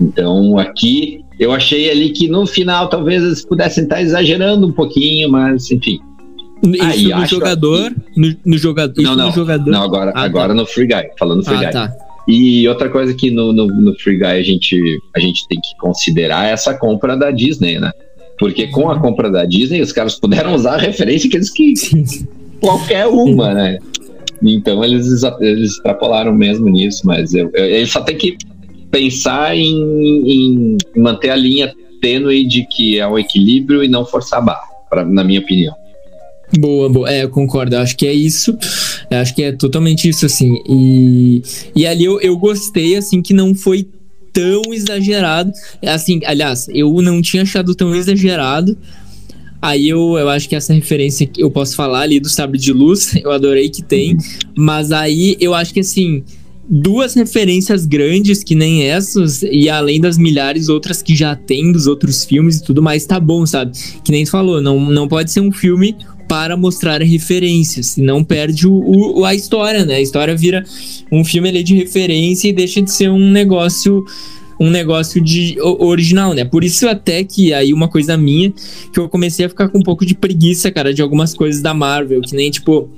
Então 0.00 0.58
aqui 0.58 1.20
eu 1.38 1.52
achei 1.52 1.90
ali 1.90 2.10
que 2.10 2.28
no 2.28 2.46
final 2.46 2.88
talvez 2.88 3.22
eles 3.22 3.44
pudessem 3.44 3.84
estar 3.84 4.02
exagerando 4.02 4.66
um 4.66 4.72
pouquinho, 4.72 5.30
mas 5.30 5.70
enfim. 5.70 5.98
Isso 6.62 6.82
Aí, 6.82 7.08
no 7.08 7.26
jogador, 7.26 7.94
que... 7.94 8.20
no, 8.20 8.36
no, 8.44 8.58
jogador, 8.58 9.00
não, 9.00 9.14
não, 9.14 9.32
jogador. 9.32 9.70
Não, 9.70 9.82
agora, 9.82 10.12
ah, 10.14 10.22
agora 10.22 10.48
tá. 10.48 10.54
no 10.54 10.66
Free 10.66 10.88
Guy, 10.88 11.10
falando 11.16 11.44
Free 11.44 11.56
ah, 11.56 11.64
Guy. 11.64 11.70
Tá. 11.70 11.92
E 12.26 12.68
outra 12.68 12.88
coisa 12.90 13.14
que 13.14 13.30
no, 13.30 13.52
no, 13.52 13.66
no, 13.66 13.94
Free 14.00 14.18
Guy 14.18 14.26
a 14.26 14.42
gente, 14.42 15.00
a 15.14 15.20
gente 15.20 15.46
tem 15.48 15.58
que 15.60 15.76
considerar 15.78 16.48
é 16.48 16.52
essa 16.52 16.74
compra 16.74 17.16
da 17.16 17.30
Disney, 17.30 17.78
né? 17.78 17.92
Porque 18.38 18.66
com 18.68 18.90
a 18.90 19.00
compra 19.00 19.30
da 19.30 19.44
Disney, 19.44 19.80
os 19.80 19.92
caras 19.92 20.18
puderam 20.18 20.54
usar 20.54 20.74
a 20.74 20.78
referência 20.78 21.30
que 21.30 21.36
eles 21.36 21.50
que 21.50 21.72
qualquer 22.60 23.06
uma, 23.06 23.54
né? 23.54 23.78
Então 24.42 24.84
eles, 24.84 25.06
eles 25.40 25.72
extrapolaram 25.72 26.32
mesmo 26.32 26.68
nisso, 26.68 27.02
mas 27.04 27.34
eu, 27.34 27.50
eu, 27.54 27.64
ele 27.64 27.86
só 27.86 28.00
tem 28.00 28.16
que 28.16 28.36
pensar 28.90 29.56
em, 29.56 29.74
em, 29.74 30.76
manter 30.96 31.30
a 31.30 31.36
linha 31.36 31.72
tênue 32.00 32.46
de 32.46 32.66
que 32.66 32.98
é 32.98 33.06
um 33.06 33.18
equilíbrio 33.18 33.82
e 33.82 33.88
não 33.88 34.04
forçar 34.04 34.38
a 34.38 34.42
barra, 34.42 35.04
na 35.06 35.24
minha 35.24 35.40
opinião. 35.40 35.74
Boa, 36.56 36.88
boa. 36.88 37.12
É, 37.12 37.24
eu 37.24 37.28
concordo. 37.28 37.74
Eu 37.74 37.80
acho 37.80 37.96
que 37.96 38.06
é 38.06 38.12
isso. 38.12 38.56
Eu 39.10 39.18
acho 39.18 39.34
que 39.34 39.42
é 39.42 39.52
totalmente 39.52 40.08
isso, 40.08 40.24
assim. 40.24 40.56
E, 40.66 41.42
e 41.76 41.86
ali 41.86 42.04
eu, 42.04 42.20
eu 42.20 42.38
gostei, 42.38 42.96
assim, 42.96 43.20
que 43.20 43.34
não 43.34 43.54
foi 43.54 43.86
tão 44.32 44.62
exagerado. 44.72 45.52
Assim, 45.84 46.20
aliás, 46.24 46.68
eu 46.70 46.90
não 47.02 47.20
tinha 47.20 47.42
achado 47.42 47.74
tão 47.74 47.94
exagerado. 47.94 48.78
Aí 49.60 49.88
eu, 49.88 50.16
eu 50.16 50.28
acho 50.28 50.48
que 50.48 50.54
essa 50.54 50.72
referência 50.72 51.26
que 51.26 51.42
eu 51.42 51.50
posso 51.50 51.74
falar 51.74 52.02
ali 52.02 52.20
do 52.20 52.28
sabre 52.28 52.58
de 52.58 52.72
luz, 52.72 53.14
eu 53.22 53.30
adorei 53.30 53.68
que 53.68 53.82
tem. 53.82 54.16
Mas 54.56 54.92
aí 54.92 55.36
eu 55.40 55.54
acho 55.54 55.74
que 55.74 55.80
assim, 55.80 56.22
duas 56.68 57.14
referências 57.14 57.86
grandes 57.86 58.44
que 58.44 58.54
nem 58.54 58.84
essas, 58.84 59.42
e 59.42 59.68
além 59.68 60.00
das 60.00 60.18
milhares 60.18 60.68
outras 60.68 61.02
que 61.02 61.16
já 61.16 61.34
tem 61.34 61.72
dos 61.72 61.86
outros 61.86 62.24
filmes 62.24 62.58
e 62.58 62.64
tudo 62.64 62.82
mais, 62.82 63.06
tá 63.06 63.18
bom, 63.18 63.46
sabe? 63.46 63.72
Que 64.04 64.12
nem 64.12 64.24
tu 64.24 64.30
falou, 64.30 64.60
não, 64.60 64.78
não 64.78 65.08
pode 65.08 65.32
ser 65.32 65.40
um 65.40 65.50
filme 65.50 65.96
para 66.28 66.58
mostrar 66.58 67.00
referências, 67.00 67.86
senão 67.86 68.22
perde 68.22 68.68
o, 68.68 69.18
o, 69.18 69.24
a 69.24 69.34
história, 69.34 69.86
né? 69.86 69.94
A 69.94 70.00
história 70.00 70.36
vira 70.36 70.62
um 71.10 71.24
filme 71.24 71.48
ali 71.48 71.62
de 71.62 71.74
referência 71.74 72.48
e 72.48 72.52
deixa 72.52 72.82
de 72.82 72.92
ser 72.92 73.08
um 73.08 73.30
negócio 73.30 74.04
um 74.60 74.70
negócio 74.70 75.20
de 75.20 75.56
original, 75.60 76.34
né? 76.34 76.44
Por 76.44 76.64
isso 76.64 76.88
até 76.88 77.22
que 77.22 77.52
aí 77.52 77.72
uma 77.72 77.88
coisa 77.88 78.16
minha 78.16 78.52
que 78.92 78.98
eu 78.98 79.08
comecei 79.08 79.46
a 79.46 79.48
ficar 79.48 79.68
com 79.68 79.78
um 79.78 79.82
pouco 79.82 80.04
de 80.04 80.14
preguiça, 80.14 80.70
cara, 80.70 80.92
de 80.92 81.00
algumas 81.00 81.34
coisas 81.34 81.62
da 81.62 81.72
Marvel, 81.72 82.20
que 82.20 82.34
nem 82.34 82.50
tipo 82.50 82.88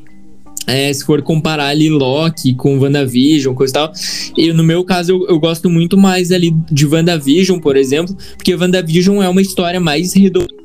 é, 0.66 0.92
se 0.92 1.04
for 1.04 1.20
comparar 1.22 1.66
ali 1.66 1.88
Loki 1.88 2.54
com 2.54 2.78
WandaVision, 2.78 3.54
coisa 3.54 3.72
e 3.72 3.74
tal. 3.74 3.92
E 4.36 4.52
no 4.52 4.62
meu 4.62 4.84
caso, 4.84 5.12
eu, 5.12 5.28
eu, 5.28 5.40
gosto 5.40 5.68
muito 5.68 5.96
mais 5.96 6.30
ali 6.30 6.54
de 6.70 6.86
WandaVision, 6.86 7.58
por 7.58 7.76
exemplo, 7.76 8.16
porque 8.36 8.54
WandaVision 8.54 9.22
é 9.22 9.28
uma 9.28 9.42
história 9.42 9.80
mais 9.80 10.12
redonda. 10.12 10.60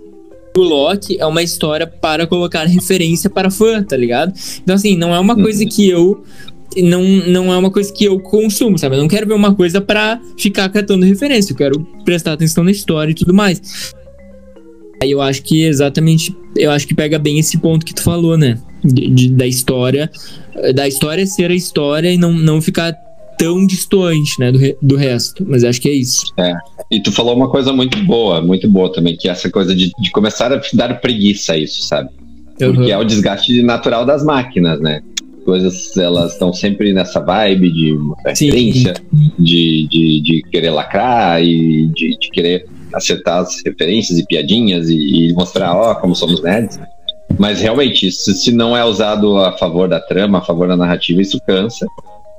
O 0.58 0.62
Loki 0.62 1.18
é 1.20 1.26
uma 1.26 1.44
história 1.44 1.86
para 1.86 2.26
colocar 2.26 2.64
referência 2.66 3.30
para 3.30 3.52
fã, 3.52 3.84
tá 3.84 3.98
ligado? 3.98 4.34
Então, 4.64 4.76
assim, 4.76 4.96
não 4.96 5.14
é 5.14 5.20
uma 5.20 5.36
coisa 5.36 5.64
uhum. 5.64 5.70
que 5.70 5.90
eu 5.90 6.24
não, 6.78 7.04
não 7.04 7.54
é 7.54 7.58
uma 7.58 7.72
coisa 7.72 7.92
que 7.92 8.06
eu 8.06 8.20
consumo, 8.20 8.78
sabe? 8.78 8.96
Eu 8.96 9.00
não 9.00 9.08
quero 9.08 9.28
ver 9.28 9.34
uma 9.34 9.54
coisa 9.54 9.80
para 9.80 10.20
ficar 10.38 10.70
catando 10.70 11.06
referência, 11.06 11.54
eu 11.54 11.58
quero 11.58 11.80
prestar 12.04 12.34
atenção 12.34 12.64
na 12.64 12.72
história 12.72 13.12
e 13.12 13.16
tudo 13.16 13.34
mais. 13.34 13.94
Aí 15.02 15.12
eu 15.12 15.22
acho 15.22 15.44
que 15.44 15.64
exatamente, 15.64 16.36
eu 16.56 16.72
acho 16.72 16.88
que 16.88 16.94
pega 16.94 17.20
bem 17.20 17.40
esse 17.40 17.58
ponto 17.58 17.86
que 17.86 17.94
tu 17.94 18.02
falou, 18.02 18.38
né? 18.38 18.58
De, 18.84 19.08
de, 19.10 19.30
da 19.30 19.48
história, 19.48 20.12
da 20.74 20.88
história 20.88 21.26
ser 21.26 21.50
a 21.50 21.56
história 21.56 22.14
e 22.14 22.18
não, 22.18 22.32
não 22.32 22.62
ficar 22.62 22.96
tão 23.38 23.66
distante, 23.66 24.32
né, 24.40 24.52
do, 24.52 24.60
do 24.82 24.96
resto. 24.96 25.46
Mas 25.48 25.64
acho 25.64 25.82
que 25.82 25.90
é 25.90 25.94
isso. 25.94 26.26
É. 26.38 26.54
E 26.92 27.02
tu 27.02 27.12
falou 27.12 27.36
uma 27.36 27.50
coisa 27.50 27.74
muito 27.74 27.98
boa, 28.06 28.42
muito 28.42 28.70
boa 28.70 28.92
também, 28.92 29.18
que 29.18 29.28
é 29.28 29.32
essa 29.32 29.50
coisa 29.50 29.76
de, 29.76 29.92
de 30.00 30.12
começar 30.12 30.52
a 30.54 30.62
dar 30.74 30.94
preguiça 31.02 31.54
a 31.54 31.58
isso, 31.58 31.82
sabe? 31.84 32.10
Porque 32.58 32.80
uhum. 32.80 32.90
é 32.90 32.98
o 32.98 33.04
desgaste 33.04 33.62
natural 33.62 34.06
das 34.06 34.24
máquinas, 34.24 34.80
né? 34.80 35.02
Coisas, 35.46 35.96
elas 35.96 36.34
estão 36.34 36.52
sempre 36.52 36.92
nessa 36.92 37.20
vibe 37.20 37.72
de 37.72 37.96
referência, 38.26 38.94
de, 39.38 39.88
de, 39.88 40.22
de, 40.24 40.44
querer 40.52 40.72
lacrar 40.72 41.42
e 41.44 41.88
de, 41.90 42.18
de, 42.18 42.30
querer 42.32 42.66
acertar 42.92 43.42
as 43.42 43.62
referências 43.64 44.18
e 44.18 44.26
piadinhas 44.26 44.90
e, 44.90 45.30
e 45.30 45.34
mostrar, 45.34 45.76
ó, 45.76 45.94
como 45.96 46.16
somos 46.16 46.42
nerds. 46.42 46.80
Mas 47.38 47.62
realmente, 47.62 48.12
se, 48.12 48.34
se 48.34 48.52
não 48.52 48.76
é 48.76 48.84
usado 48.84 49.38
a 49.38 49.52
favor 49.52 49.88
da 49.88 50.00
trama, 50.00 50.40
a 50.40 50.42
favor 50.42 50.68
da 50.68 50.76
narrativa, 50.76 51.22
isso 51.22 51.40
cansa. 51.46 51.86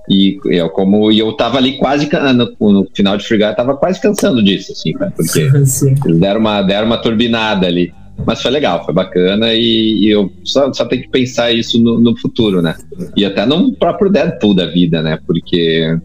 E 0.09 0.39
eu, 0.47 0.69
como, 0.71 1.11
e 1.11 1.19
eu 1.19 1.33
tava 1.33 1.59
ali 1.59 1.79
quase 1.79 2.09
no, 2.35 2.73
no 2.73 2.87
final 2.95 3.17
de 3.17 3.25
Free 3.25 3.39
Guy, 3.39 3.55
tava 3.55 3.77
quase 3.77 4.01
cansando 4.01 4.43
disso, 4.43 4.73
assim, 4.73 4.93
cara, 4.93 5.13
porque 5.15 5.41
eles 5.55 5.81
deram 6.19 6.41
uma, 6.41 6.63
deram 6.63 6.87
uma 6.87 6.99
turbinada 6.99 7.67
ali. 7.67 7.93
Mas 8.25 8.41
foi 8.43 8.51
legal, 8.51 8.85
foi 8.85 8.95
bacana 8.95 9.53
e, 9.53 10.05
e 10.05 10.11
eu 10.11 10.33
só, 10.45 10.73
só 10.73 10.85
tenho 10.85 11.03
que 11.03 11.09
pensar 11.09 11.53
isso 11.53 11.81
no, 11.81 12.01
no, 12.01 12.17
futuro, 12.17 12.63
né? 12.63 12.75
E 13.17 13.25
até 13.25 13.45
no 13.45 13.73
próprio 13.73 14.11
Deadpool 14.11 14.55
da 14.55 14.67
vida, 14.67 15.03
né? 15.03 15.19
Porque 15.27 15.99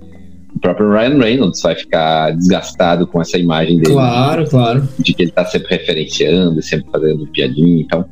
o 0.56 0.60
próprio 0.60 0.92
Ryan 0.92 1.18
Reynolds 1.18 1.62
vai 1.62 1.76
ficar 1.76 2.32
desgastado 2.36 3.08
com 3.08 3.22
essa 3.22 3.38
imagem 3.38 3.78
dele. 3.78 3.94
Claro, 3.94 4.48
claro. 4.48 4.88
De 5.00 5.14
que 5.14 5.24
ele 5.24 5.32
tá 5.32 5.46
sempre 5.46 5.78
referenciando, 5.78 6.62
sempre 6.62 6.92
fazendo 6.92 7.26
piadinha, 7.28 7.82
então 7.82 8.06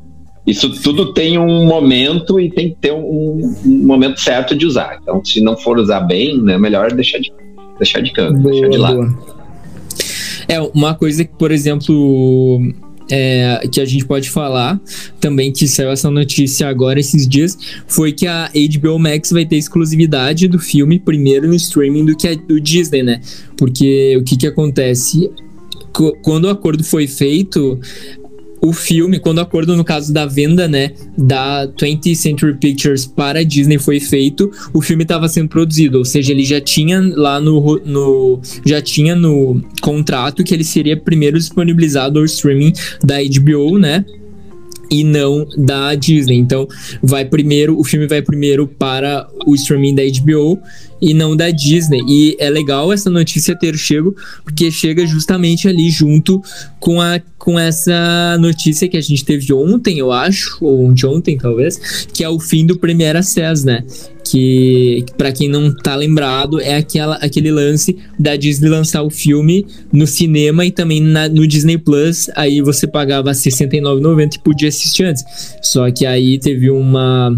isso 0.46 0.70
tudo 0.82 1.12
tem 1.12 1.38
um 1.38 1.66
momento 1.66 2.40
e 2.40 2.50
tem 2.50 2.70
que 2.70 2.76
ter 2.76 2.92
um, 2.92 3.40
um, 3.64 3.86
momento 3.86 4.18
certo 4.18 4.56
de 4.56 4.66
usar. 4.66 4.98
Então, 5.00 5.22
se 5.24 5.40
não 5.40 5.56
for 5.56 5.78
usar 5.78 6.00
bem, 6.00 6.42
né, 6.42 6.58
melhor 6.58 6.90
deixar 6.92 7.18
de, 7.18 7.30
deixar 7.78 8.00
de 8.00 8.12
canto, 8.12 8.38
boa, 8.38 8.50
deixar 8.50 8.68
de 8.68 8.78
lado. 8.78 8.96
Boa. 8.96 9.40
É, 10.48 10.60
uma 10.74 10.94
coisa 10.94 11.24
que, 11.24 11.32
por 11.36 11.52
exemplo, 11.52 12.60
é, 13.10 13.60
que 13.70 13.80
a 13.80 13.84
gente 13.84 14.04
pode 14.04 14.30
falar 14.30 14.80
também, 15.20 15.52
que 15.52 15.66
saiu 15.66 15.90
essa 15.90 16.10
notícia 16.10 16.68
agora 16.68 17.00
esses 17.00 17.26
dias, 17.28 17.56
foi 17.86 18.12
que 18.12 18.26
a 18.26 18.50
HBO 18.54 18.98
Max 18.98 19.30
vai 19.30 19.44
ter 19.44 19.56
exclusividade 19.56 20.48
do 20.48 20.58
filme 20.58 20.98
primeiro 20.98 21.48
no 21.48 21.54
streaming 21.54 22.04
do 22.04 22.16
que 22.16 22.28
a 22.28 22.34
do 22.34 22.60
Disney, 22.60 23.02
né? 23.02 23.20
Porque 23.56 24.16
o 24.16 24.24
que 24.24 24.36
que 24.36 24.46
acontece? 24.46 25.30
Quando 26.22 26.44
o 26.44 26.50
acordo 26.50 26.84
foi 26.84 27.06
feito, 27.06 27.78
o 28.62 28.72
filme, 28.72 29.18
quando 29.18 29.38
o 29.38 29.40
acordo, 29.40 29.74
no 29.74 29.84
caso 29.84 30.12
da 30.12 30.26
venda, 30.26 30.68
né, 30.68 30.92
da 31.16 31.66
20th 31.66 32.14
Century 32.14 32.54
Pictures 32.54 33.06
para 33.06 33.40
a 33.40 33.42
Disney 33.42 33.78
foi 33.78 33.98
feito, 34.00 34.50
o 34.72 34.82
filme 34.82 35.02
estava 35.02 35.28
sendo 35.28 35.48
produzido, 35.48 35.98
ou 35.98 36.04
seja, 36.04 36.32
ele 36.32 36.44
já 36.44 36.60
tinha 36.60 37.00
lá 37.00 37.40
no, 37.40 37.80
no 37.84 38.40
já 38.64 38.82
tinha 38.82 39.14
no 39.14 39.62
contrato 39.80 40.44
que 40.44 40.52
ele 40.52 40.64
seria 40.64 40.96
primeiro 40.96 41.38
disponibilizado 41.38 42.18
ao 42.18 42.24
streaming 42.24 42.72
da 43.02 43.16
HBO, 43.22 43.78
né, 43.78 44.04
e 44.90 45.04
não 45.04 45.46
da 45.56 45.94
Disney. 45.94 46.36
Então, 46.36 46.66
vai 47.02 47.24
primeiro, 47.24 47.78
o 47.78 47.84
filme 47.84 48.06
vai 48.06 48.20
primeiro 48.20 48.66
para 48.66 49.28
o 49.46 49.54
streaming 49.54 49.94
da 49.94 50.02
HBO 50.02 50.60
e 51.00 51.14
não 51.14 51.36
da 51.36 51.50
Disney. 51.50 52.02
E 52.08 52.36
é 52.38 52.50
legal 52.50 52.92
essa 52.92 53.10
notícia 53.10 53.56
ter 53.56 53.76
chego, 53.76 54.14
porque 54.44 54.70
chega 54.70 55.06
justamente 55.06 55.68
ali 55.68 55.90
junto 55.90 56.42
com, 56.78 57.00
a, 57.00 57.20
com 57.38 57.58
essa 57.58 58.36
notícia 58.38 58.88
que 58.88 58.96
a 58.96 59.00
gente 59.00 59.24
teve 59.24 59.52
ontem, 59.52 59.98
eu 59.98 60.12
acho, 60.12 60.58
ou 60.60 60.84
ontem, 60.84 61.06
ontem 61.06 61.38
talvez, 61.38 62.06
que 62.12 62.22
é 62.22 62.28
o 62.28 62.38
fim 62.38 62.66
do 62.66 62.78
Premiere 62.78 63.18
Access, 63.18 63.64
né? 63.64 63.84
Que, 64.24 65.04
para 65.16 65.32
quem 65.32 65.48
não 65.48 65.74
tá 65.74 65.96
lembrado, 65.96 66.60
é 66.60 66.76
aquela, 66.76 67.16
aquele 67.16 67.50
lance 67.50 67.96
da 68.18 68.36
Disney 68.36 68.68
lançar 68.68 69.02
o 69.02 69.10
filme 69.10 69.66
no 69.92 70.06
cinema 70.06 70.64
e 70.64 70.70
também 70.70 71.00
na, 71.00 71.28
no 71.28 71.46
Disney 71.46 71.78
Plus. 71.78 72.30
Aí 72.36 72.60
você 72.60 72.86
pagava 72.86 73.30
R$69,90 73.30 74.34
e 74.34 74.38
podia 74.38 74.68
assistir 74.68 75.04
antes. 75.04 75.24
Só 75.62 75.90
que 75.90 76.06
aí 76.06 76.38
teve 76.38 76.70
uma 76.70 77.36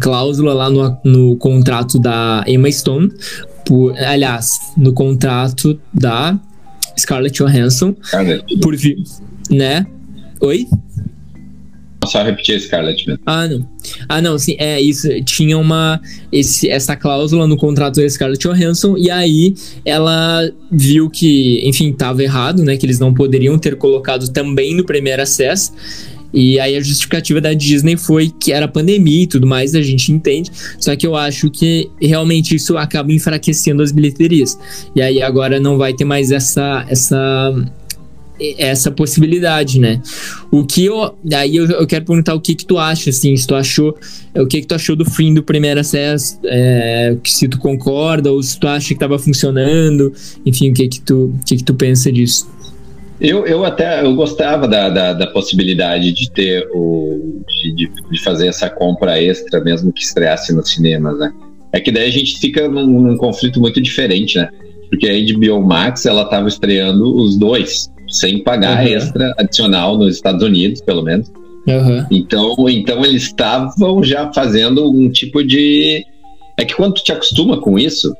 cláusula 0.00 0.54
lá 0.54 0.70
no, 0.70 0.98
no 1.04 1.36
contrato 1.36 1.98
da 1.98 2.44
Emma 2.46 2.70
Stone, 2.70 3.12
por, 3.64 3.96
aliás, 3.98 4.58
no 4.76 4.92
contrato 4.92 5.78
da 5.92 6.38
Scarlett 6.98 7.42
Johansson, 7.42 7.94
Scarlett. 8.02 8.58
por 8.58 8.74
né? 9.50 9.86
Oi? 10.40 10.66
Só 12.06 12.22
repetir 12.22 12.60
Scarlett 12.60 13.06
mesmo. 13.06 13.22
Ah, 13.24 13.46
não. 13.48 13.68
Ah, 14.08 14.20
não, 14.20 14.38
sim, 14.38 14.56
é 14.58 14.80
isso. 14.80 15.08
Tinha 15.24 15.56
uma 15.56 16.00
esse, 16.30 16.68
essa 16.68 16.94
cláusula 16.96 17.46
no 17.46 17.56
contrato 17.56 17.96
da 18.00 18.08
Scarlett 18.08 18.46
Johansson 18.46 18.96
e 18.96 19.10
aí 19.10 19.54
ela 19.84 20.50
viu 20.70 21.08
que, 21.08 21.66
enfim, 21.66 21.90
estava 21.90 22.22
errado, 22.22 22.62
né? 22.62 22.76
Que 22.76 22.86
eles 22.86 22.98
não 22.98 23.14
poderiam 23.14 23.58
ter 23.58 23.76
colocado 23.76 24.28
também 24.28 24.74
no 24.74 24.84
Premier 24.84 25.20
Access. 25.20 25.72
E 26.34 26.58
aí 26.58 26.76
a 26.76 26.80
justificativa 26.80 27.40
da 27.40 27.54
Disney 27.54 27.96
foi 27.96 28.28
que 28.28 28.52
era 28.52 28.66
pandemia 28.66 29.22
e 29.22 29.26
tudo 29.26 29.46
mais, 29.46 29.74
a 29.74 29.82
gente 29.82 30.10
entende. 30.10 30.50
Só 30.80 30.94
que 30.96 31.06
eu 31.06 31.14
acho 31.14 31.48
que 31.48 31.88
realmente 32.00 32.56
isso 32.56 32.76
acaba 32.76 33.12
enfraquecendo 33.12 33.82
as 33.82 33.92
bilheterias. 33.92 34.58
E 34.96 35.00
aí 35.00 35.22
agora 35.22 35.60
não 35.60 35.78
vai 35.78 35.94
ter 35.94 36.04
mais 36.04 36.32
essa 36.32 36.84
essa 36.88 37.54
essa 38.58 38.90
possibilidade, 38.90 39.78
né? 39.78 40.02
O 40.50 40.64
que 40.64 40.84
eu. 40.86 41.14
Aí 41.32 41.56
eu, 41.56 41.66
eu, 41.66 41.86
quero 41.86 42.04
perguntar 42.04 42.34
o 42.34 42.40
que 42.40 42.54
que 42.54 42.66
tu 42.66 42.78
acha, 42.78 43.10
assim, 43.10 43.36
se 43.36 43.46
tu 43.46 43.54
achou. 43.54 43.96
O 44.34 44.46
que 44.46 44.60
que 44.60 44.66
tu 44.66 44.74
achou 44.74 44.96
do 44.96 45.04
fim 45.04 45.32
do 45.32 45.42
primeiro 45.42 45.78
acesso? 45.78 46.38
É, 46.44 47.16
se 47.24 47.46
tu 47.46 47.58
concorda, 47.58 48.32
ou 48.32 48.42
se 48.42 48.58
tu 48.58 48.66
acha 48.66 48.88
que 48.88 48.94
estava 48.94 49.18
funcionando, 49.18 50.12
enfim, 50.44 50.70
o 50.70 50.74
que 50.74 50.88
que 50.88 51.00
tu, 51.00 51.26
o 51.26 51.44
que 51.46 51.56
que 51.56 51.64
tu 51.64 51.74
pensa 51.74 52.10
disso? 52.10 52.48
Eu, 53.24 53.46
eu 53.46 53.64
até 53.64 54.04
eu 54.04 54.14
gostava 54.14 54.68
da, 54.68 54.90
da, 54.90 55.12
da 55.14 55.26
possibilidade 55.28 56.12
de 56.12 56.30
ter 56.30 56.68
o 56.74 57.42
de, 57.74 57.88
de, 58.10 58.22
fazer 58.22 58.48
essa 58.48 58.68
compra 58.68 59.20
extra 59.20 59.60
mesmo 59.62 59.90
que 59.90 60.02
estreasse 60.02 60.54
nos 60.54 60.70
cinemas, 60.70 61.18
né? 61.18 61.32
É 61.72 61.80
que 61.80 61.90
daí 61.90 62.06
a 62.06 62.12
gente 62.12 62.38
fica 62.38 62.68
num, 62.68 62.86
num 62.86 63.16
conflito 63.16 63.58
muito 63.58 63.80
diferente, 63.80 64.36
né? 64.36 64.50
Porque 64.90 65.08
a 65.08 65.34
HBO 65.34 65.66
Max 65.66 66.04
ela 66.04 66.22
estava 66.22 66.46
estreando 66.46 67.16
os 67.16 67.38
dois 67.38 67.90
sem 68.08 68.44
pagar 68.44 68.84
uhum. 68.84 68.92
extra 68.92 69.34
adicional 69.38 69.96
nos 69.96 70.14
Estados 70.16 70.42
Unidos, 70.42 70.82
pelo 70.82 71.02
menos. 71.02 71.32
Uhum. 71.66 72.06
Então, 72.10 72.54
então 72.68 73.02
eles 73.02 73.22
estavam 73.22 74.04
já 74.04 74.30
fazendo 74.34 74.90
um 74.90 75.10
tipo 75.10 75.42
de 75.42 76.04
é 76.58 76.64
que 76.64 76.74
quando 76.74 76.94
tu 76.94 77.04
te 77.04 77.12
acostuma 77.12 77.58
com 77.58 77.78
isso, 77.78 78.14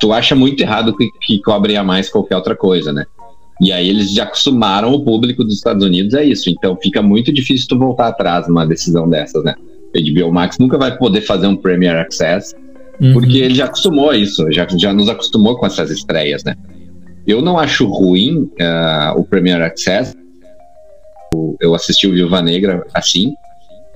tu 0.00 0.12
acha 0.12 0.34
muito 0.34 0.60
errado 0.60 0.96
que, 0.96 1.08
que 1.22 1.40
cobrem 1.42 1.76
a 1.76 1.84
mais 1.84 2.10
qualquer 2.10 2.36
outra 2.36 2.56
coisa, 2.56 2.92
né? 2.92 3.04
E 3.60 3.72
aí 3.72 3.88
eles 3.88 4.12
já 4.12 4.24
acostumaram 4.24 4.92
o 4.92 5.04
público 5.04 5.42
dos 5.42 5.54
Estados 5.54 5.84
Unidos 5.84 6.14
a 6.14 6.22
isso. 6.22 6.48
Então 6.48 6.76
fica 6.76 7.02
muito 7.02 7.32
difícil 7.32 7.66
tu 7.68 7.78
voltar 7.78 8.08
atrás 8.08 8.46
numa 8.46 8.66
decisão 8.66 9.08
dessas, 9.08 9.42
né? 9.42 9.54
O 9.94 10.26
HBO 10.26 10.32
Max 10.32 10.58
nunca 10.58 10.78
vai 10.78 10.96
poder 10.96 11.22
fazer 11.22 11.46
um 11.46 11.56
Premier 11.56 11.96
Access, 11.96 12.54
uhum. 13.00 13.12
porque 13.14 13.38
ele 13.38 13.54
já 13.54 13.64
acostumou 13.64 14.10
a 14.10 14.16
isso, 14.16 14.50
já, 14.52 14.66
já 14.76 14.92
nos 14.92 15.08
acostumou 15.08 15.56
com 15.58 15.66
essas 15.66 15.90
estreias, 15.90 16.44
né? 16.44 16.54
Eu 17.26 17.42
não 17.42 17.58
acho 17.58 17.86
ruim 17.86 18.50
uh, 18.60 19.18
o 19.18 19.24
Premier 19.24 19.60
Access. 19.62 20.16
Eu 21.60 21.74
assisti 21.74 22.06
o 22.06 22.12
Viúva 22.12 22.40
Negra 22.40 22.86
assim. 22.94 23.32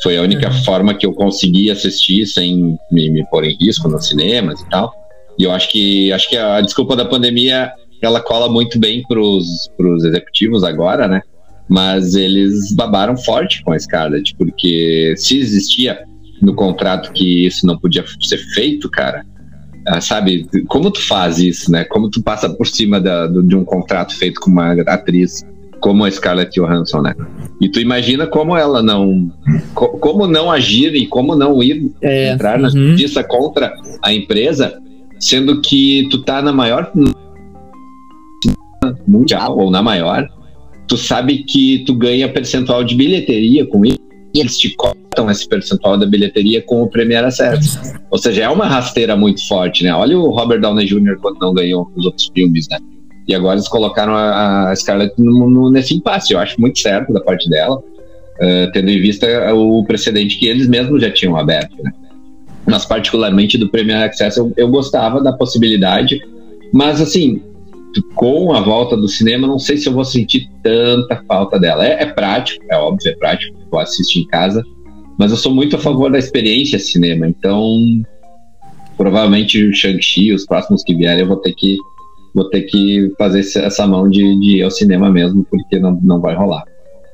Foi 0.03 0.19
a 0.19 0.23
única 0.23 0.49
uhum. 0.49 0.65
forma 0.65 0.95
que 0.95 1.07
eu 1.07 1.13
consegui 1.13 1.71
assistir 1.71 2.27
sem 2.27 2.77
me, 2.91 3.11
me 3.11 3.25
pôr 3.31 3.45
em 3.45 3.57
risco 3.61 3.89
nos 3.89 4.09
cinemas 4.09 4.61
e 4.61 4.69
tal. 4.69 4.93
E 5.39 5.45
eu 5.45 5.53
acho 5.53 5.71
que 5.71 6.13
acho 6.13 6.29
que 6.29 6.37
a 6.37 6.61
desculpa 6.61 6.97
da 6.97 7.05
pandemia 7.05 7.73
ela 8.07 8.21
cola 8.21 8.49
muito 8.49 8.79
bem 8.79 9.03
pros, 9.07 9.71
pros 9.77 10.05
executivos 10.05 10.65
agora, 10.65 11.09
né? 11.09 11.23
Mas 11.69 12.15
eles 12.15 12.73
babaram 12.75 13.17
forte 13.17 13.63
com 13.63 13.73
a 13.73 13.79
Scarlett, 13.79 14.35
porque 14.37 15.15
se 15.17 15.39
existia 15.39 16.05
no 16.41 16.55
contrato 16.55 17.13
que 17.13 17.47
isso 17.47 17.67
não 17.67 17.79
podia 17.79 18.05
ser 18.21 18.39
feito, 18.39 18.91
cara, 18.91 19.25
ah, 19.87 20.01
sabe? 20.01 20.47
Como 20.69 20.91
tu 20.91 21.01
faz 21.01 21.39
isso, 21.39 21.71
né? 21.71 21.85
Como 21.85 22.11
tu 22.11 22.23
passa 22.23 22.49
por 22.49 22.67
cima 22.67 23.01
da, 23.01 23.27
do, 23.27 23.43
de 23.43 23.57
um 23.57 23.65
contrato 23.65 24.15
feito 24.17 24.41
com 24.41 24.51
uma 24.51 24.73
atriz 24.73 25.45
como 25.81 26.05
a 26.05 26.11
Scarlett 26.11 26.59
Johansson, 26.59 27.03
né? 27.03 27.15
E 27.61 27.69
tu 27.69 27.81
imagina 27.81 28.27
como 28.27 28.57
ela 28.57 28.81
não, 28.83 29.33
co, 29.75 29.89
como 29.99 30.29
não 30.29 30.51
agir 30.51 30.95
e 30.95 31.07
como 31.07 31.35
não 31.35 31.61
ir 31.63 31.91
é, 32.01 32.33
entrar 32.33 32.59
na 32.59 32.69
uhum. 32.69 32.89
justiça 32.89 33.25
contra 33.25 33.75
a 34.01 34.15
empresa, 34.15 34.81
sendo 35.19 35.61
que 35.61 36.09
tu 36.09 36.23
tá 36.23 36.41
na 36.41 36.53
maior 36.53 36.93
mundial 39.07 39.59
ou 39.59 39.71
na 39.71 39.83
maior, 39.83 40.29
tu 40.87 40.97
sabe 40.97 41.45
que 41.45 41.85
tu 41.87 41.95
ganha 41.95 42.29
percentual 42.33 42.85
de 42.85 42.95
bilheteria 42.95 43.67
com 43.67 43.85
isso 43.85 43.99
e 44.35 44.41
eles 44.41 44.59
te 44.59 44.75
cortam 44.77 45.31
esse 45.31 45.47
percentual 45.47 45.99
da 45.99 46.07
bilheteria 46.07 46.63
com 46.63 46.83
o 46.83 46.89
Premiere 46.89 47.27
Access. 47.27 47.79
Ou 48.11 48.19
seja, 48.19 48.45
é 48.45 48.49
uma 48.49 48.67
rasteira 48.67 49.15
muito 49.15 49.47
forte, 49.47 49.85
né? 49.85 49.95
Olha 49.95 50.19
o 50.19 50.31
Robert 50.31 50.61
Downey 50.61 50.87
Jr. 50.87 51.19
quando 51.21 51.39
não 51.39 51.53
ganhou 51.53 51.91
os 51.95 52.07
outros 52.07 52.31
filmes, 52.35 52.67
né? 52.71 52.79
E 53.29 53.35
agora 53.35 53.57
eles 53.57 53.69
colocaram 53.69 54.15
a, 54.15 54.71
a 54.71 54.77
Scarlett 54.77 55.15
no, 55.19 55.49
no, 55.49 55.71
nesse 55.71 55.95
impasse. 55.95 56.33
Eu 56.33 56.39
acho 56.39 56.61
muito 56.61 56.79
certo 56.79 57.13
da 57.13 57.21
parte 57.21 57.49
dela, 57.49 57.77
uh, 57.77 58.73
tendo 58.73 58.91
em 58.91 59.01
vista 59.01 59.27
o 59.55 59.85
precedente 59.85 60.39
que 60.39 60.47
eles 60.47 60.67
mesmos 60.67 61.01
já 61.03 61.11
tinham 61.11 61.37
aberto, 61.37 61.77
né? 61.83 61.93
Mas 62.67 62.85
particularmente 62.85 63.59
do 63.59 63.69
Premiere 63.69 64.05
Access 64.05 64.39
eu, 64.39 64.53
eu 64.57 64.69
gostava 64.69 65.23
da 65.23 65.33
possibilidade, 65.33 66.21
mas 66.73 67.01
assim, 67.01 67.43
com 68.15 68.53
a 68.55 68.61
volta 68.61 68.97
do 68.97 69.09
cinema, 69.09 69.47
não 69.47 69.59
sei 69.59 69.77
se 69.77 69.89
eu 69.89 69.93
vou 69.93 70.05
sentir 70.05 70.49
tanta 70.63 71.23
falta 71.27 71.59
dela. 71.59 71.87
É, 71.87 72.03
é 72.03 72.07
prático, 72.07 72.65
é 72.71 72.77
óbvio, 72.77 73.11
é 73.11 73.17
prático, 73.17 73.57
vou 73.71 73.81
assistir 73.81 74.21
em 74.21 74.27
casa, 74.27 74.65
mas 75.19 75.31
eu 75.31 75.37
sou 75.37 75.53
muito 75.53 75.77
a 75.77 75.79
favor 75.79 76.11
da 76.11 76.19
experiência 76.19 76.79
cinema, 76.79 77.27
então 77.27 77.77
provavelmente 78.97 79.63
o 79.63 79.75
Shang-Chi, 79.75 80.33
os 80.33 80.47
próximos 80.47 80.83
que 80.85 80.95
vierem, 80.95 81.21
eu 81.21 81.29
vou 81.29 81.37
ter 81.37 81.53
que 81.55 81.77
vou 82.35 82.49
ter 82.49 82.63
que 82.63 83.13
fazer 83.19 83.41
essa 83.41 83.87
mão 83.87 84.09
de, 84.09 84.39
de 84.41 84.59
ir 84.59 84.63
ao 84.63 84.71
cinema 84.71 85.11
mesmo, 85.11 85.45
porque 85.51 85.79
não, 85.79 85.99
não 86.03 86.21
vai 86.21 86.35
rolar. 86.35 86.65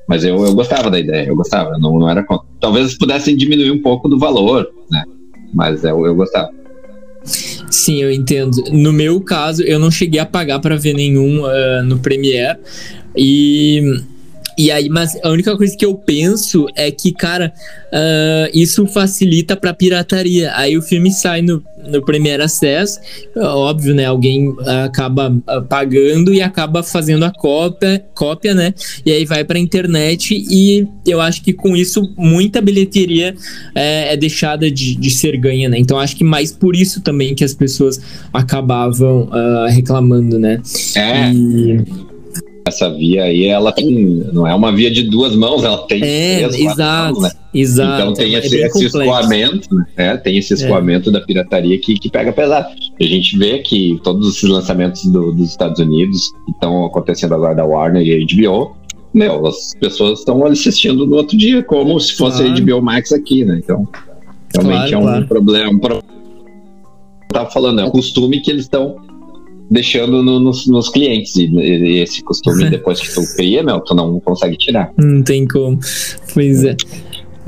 Mas 0.09 0.25
eu, 0.25 0.45
eu 0.45 0.55
gostava 0.55 0.91
da 0.91 0.99
ideia, 0.99 1.27
eu 1.27 1.37
gostava, 1.37 1.77
não, 1.79 1.99
não 1.99 2.09
era 2.09 2.23
contra. 2.23 2.47
Talvez 2.61 2.97
pudessem 2.97 3.37
diminuir 3.37 3.71
um 3.71 3.83
pouco 3.83 4.09
do 4.09 4.19
valor, 4.19 4.69
né? 4.91 5.05
Mas 5.53 5.85
eu, 5.85 6.07
eu 6.07 6.15
gostava. 6.15 6.51
Sim, 7.71 8.03
eu 8.03 8.11
entendo. 8.11 8.63
No 8.73 8.93
meu 8.93 9.21
caso, 9.21 9.63
eu 9.63 9.79
não 9.79 9.91
cheguei 9.91 10.21
a 10.21 10.27
pagar 10.27 10.59
para 10.59 10.77
ver 10.77 10.95
nenhum 10.95 11.45
uh, 11.45 11.83
no 11.85 11.99
Premiere. 11.99 12.59
E 13.17 14.03
e 14.59 14.73
aí, 14.73 14.89
mas 14.89 15.17
a 15.23 15.31
única 15.31 15.57
coisa 15.57 15.77
que 15.77 15.87
eu 15.87 15.95
penso 15.95 16.67
é 16.75 16.91
que, 16.91 17.13
cara, 17.13 17.53
uh, 17.93 18.51
isso 18.53 18.85
facilita 18.89 19.57
pra 19.57 19.73
pirataria. 19.73 20.51
Aí 20.57 20.77
o 20.77 20.83
filme 20.83 21.13
sai 21.13 21.43
no, 21.43 21.63
no 21.87 22.05
Premiere 22.05 22.43
Access, 22.43 22.99
óbvio, 23.37 23.95
né? 23.95 24.07
Alguém 24.07 24.53
acaba 24.85 25.31
uh, 25.31 25.63
pagando 25.63 26.35
e 26.35 26.43
acaba 26.43 26.83
fazendo 26.83 27.25
a 27.25 27.31
cópia, 27.31 28.05
cópia, 28.13 28.53
né? 28.53 28.75
E 29.07 29.13
aí 29.13 29.25
vai 29.25 29.45
pra 29.45 29.61
internet 29.61 30.35
e 30.35 30.89
eu 31.07 31.21
acho 31.21 31.41
que 31.43 31.53
com 31.53 31.77
isso 31.77 32.13
muita 32.17 32.61
bilheteria 32.61 33.37
é, 33.77 34.15
é 34.15 34.17
deixada 34.17 34.69
de, 34.69 34.97
de 34.97 35.11
ser 35.11 35.37
ganha, 35.37 35.69
né? 35.69 35.79
Então 35.79 36.01
acho 36.01 36.17
que 36.17 36.25
mais 36.25 36.51
por 36.51 36.75
isso 36.75 37.01
também 37.01 37.33
que 37.33 37.45
as 37.45 37.55
pessoas 37.55 38.01
acabavam 38.33 39.29
uh, 39.29 39.69
reclamando, 39.69 40.37
né? 40.37 40.61
É. 40.97 41.33
E 41.33 42.08
essa 42.69 42.91
via 42.91 43.25
aí, 43.25 43.47
ela 43.47 43.73
tem, 43.73 43.91
não 44.33 44.47
é 44.47 44.55
uma 44.55 44.73
via 44.73 44.91
de 44.91 45.05
duas 45.05 45.35
mãos, 45.35 45.65
ela 45.65 45.79
tem 45.87 46.03
é, 46.03 46.47
três, 46.49 46.55
exato, 46.55 47.15
mãos, 47.15 47.23
né? 47.23 47.31
Exato. 47.53 48.03
Então 48.03 48.13
tem 48.15 48.35
é, 48.35 48.39
esse, 48.39 48.57
esse 48.57 48.85
escoamento, 48.87 49.69
né? 49.97 50.17
Tem 50.17 50.39
esse 50.39 50.53
é. 50.53 50.57
escoamento 50.57 51.11
é. 51.11 51.13
da 51.13 51.21
pirataria 51.21 51.79
que, 51.79 51.95
que 51.95 52.11
pega 52.11 52.33
pesado. 52.33 52.69
A 53.01 53.05
gente 53.05 53.37
vê 53.37 53.59
que 53.59 53.99
todos 54.03 54.37
esses 54.37 54.49
lançamentos 54.49 55.05
do, 55.07 55.33
dos 55.33 55.51
Estados 55.51 55.81
Unidos 55.81 56.31
que 56.47 56.53
estão 56.53 56.85
acontecendo 56.85 57.35
agora 57.35 57.55
da 57.55 57.65
Warner 57.65 58.03
e 58.07 58.25
HBO, 58.25 58.77
meu, 59.13 59.47
as 59.47 59.75
pessoas 59.81 60.21
estão 60.21 60.45
assistindo 60.47 61.07
no 61.07 61.17
outro 61.17 61.37
dia, 61.37 61.63
como 61.63 61.99
se 61.99 62.15
fosse 62.17 62.43
claro. 62.43 62.55
a 62.55 62.61
HBO 62.61 62.83
Max 62.83 63.13
aqui, 63.13 63.45
né? 63.45 63.61
Então, 63.63 63.89
realmente 64.55 64.91
claro, 64.91 64.95
é 64.95 64.99
um 64.99 65.03
claro. 65.03 65.27
problema. 65.27 65.71
Um 65.73 65.79
tava 67.29 67.51
falando, 67.51 67.81
é 67.81 67.85
um 67.85 67.91
costume 67.91 68.41
que 68.41 68.51
eles 68.51 68.65
estão 68.65 68.97
deixando 69.71 70.23
no, 70.23 70.41
nos, 70.41 70.67
nos, 70.67 70.89
clientes. 70.89 71.37
E, 71.37 71.47
e, 71.47 71.99
esse 72.03 72.23
costume, 72.23 72.69
depois 72.71 73.01
que 73.01 73.15
tu 73.15 73.23
cria, 73.37 73.63
meu, 73.63 73.81
tu 73.81 73.95
não 73.95 74.21
consegue 74.21 74.57
tirar. 74.57 74.93
Não 74.97 75.23
tem 75.23 75.47
como. 75.47 75.79
Pois 76.33 76.65
é. 76.65 76.77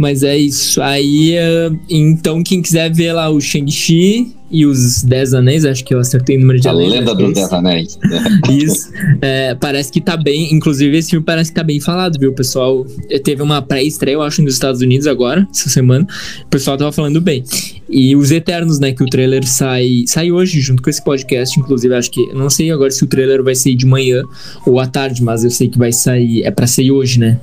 Mas 0.00 0.22
é 0.22 0.34
isso. 0.34 0.80
Aí, 0.80 1.34
uh, 1.36 1.78
então, 1.88 2.42
quem 2.42 2.62
quiser 2.62 2.90
ver 2.90 3.12
lá 3.12 3.28
o 3.28 3.38
Shang-Chi 3.38 4.34
e 4.50 4.64
os 4.64 5.02
Dez 5.02 5.34
Anéis, 5.34 5.66
acho 5.66 5.84
que 5.84 5.94
eu 5.94 6.00
acertei 6.00 6.38
o 6.38 6.40
número 6.40 6.58
de 6.58 6.66
A 6.68 6.70
anéis. 6.70 6.90
A 6.90 6.96
lenda 6.96 7.14
dos 7.14 7.34
Dez 7.34 7.52
Anéis. 7.52 7.98
isso. 8.50 8.90
É, 9.20 9.54
parece 9.54 9.92
que 9.92 10.00
tá 10.00 10.16
bem. 10.16 10.54
Inclusive, 10.54 10.96
esse 10.96 11.10
filme 11.10 11.24
parece 11.24 11.50
que 11.50 11.54
tá 11.54 11.62
bem 11.62 11.78
falado, 11.80 12.18
viu, 12.18 12.32
pessoal? 12.32 12.86
Teve 13.22 13.42
uma 13.42 13.60
pré-estreia, 13.60 14.14
eu 14.14 14.22
acho, 14.22 14.40
nos 14.40 14.54
Estados 14.54 14.80
Unidos 14.80 15.06
agora, 15.06 15.46
essa 15.50 15.68
semana. 15.68 16.06
O 16.46 16.48
pessoal 16.48 16.78
tava 16.78 16.92
falando 16.92 17.20
bem. 17.20 17.44
E 17.86 18.16
os 18.16 18.30
Eternos, 18.30 18.80
né? 18.80 18.92
Que 18.92 19.04
o 19.04 19.06
trailer 19.06 19.46
sai, 19.46 20.04
sai 20.06 20.32
hoje, 20.32 20.62
junto 20.62 20.82
com 20.82 20.88
esse 20.88 21.04
podcast. 21.04 21.60
Inclusive, 21.60 21.94
acho 21.94 22.10
que. 22.10 22.32
Não 22.32 22.48
sei 22.48 22.70
agora 22.70 22.90
se 22.90 23.04
o 23.04 23.06
trailer 23.06 23.42
vai 23.44 23.54
sair 23.54 23.74
de 23.74 23.84
manhã 23.84 24.22
ou 24.66 24.80
à 24.80 24.86
tarde, 24.86 25.22
mas 25.22 25.44
eu 25.44 25.50
sei 25.50 25.68
que 25.68 25.76
vai 25.76 25.92
sair. 25.92 26.42
É 26.42 26.50
pra 26.50 26.66
sair 26.66 26.90
hoje, 26.90 27.20
né? 27.20 27.38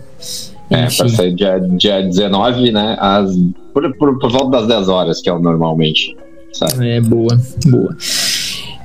É, 0.69 0.85
Enfim. 0.85 0.97
pra 0.97 1.09
sair 1.09 1.33
dia, 1.33 1.59
dia 1.59 2.01
19, 2.01 2.71
né? 2.71 2.97
Às, 2.99 3.35
por, 3.73 3.95
por, 3.97 4.19
por 4.19 4.31
volta 4.31 4.59
das 4.59 4.67
10 4.67 4.89
horas, 4.89 5.21
que 5.21 5.29
é 5.29 5.33
o 5.33 5.39
normalmente. 5.39 6.15
Sabe? 6.53 6.89
É, 6.89 7.01
boa, 7.01 7.39
boa. 7.67 7.95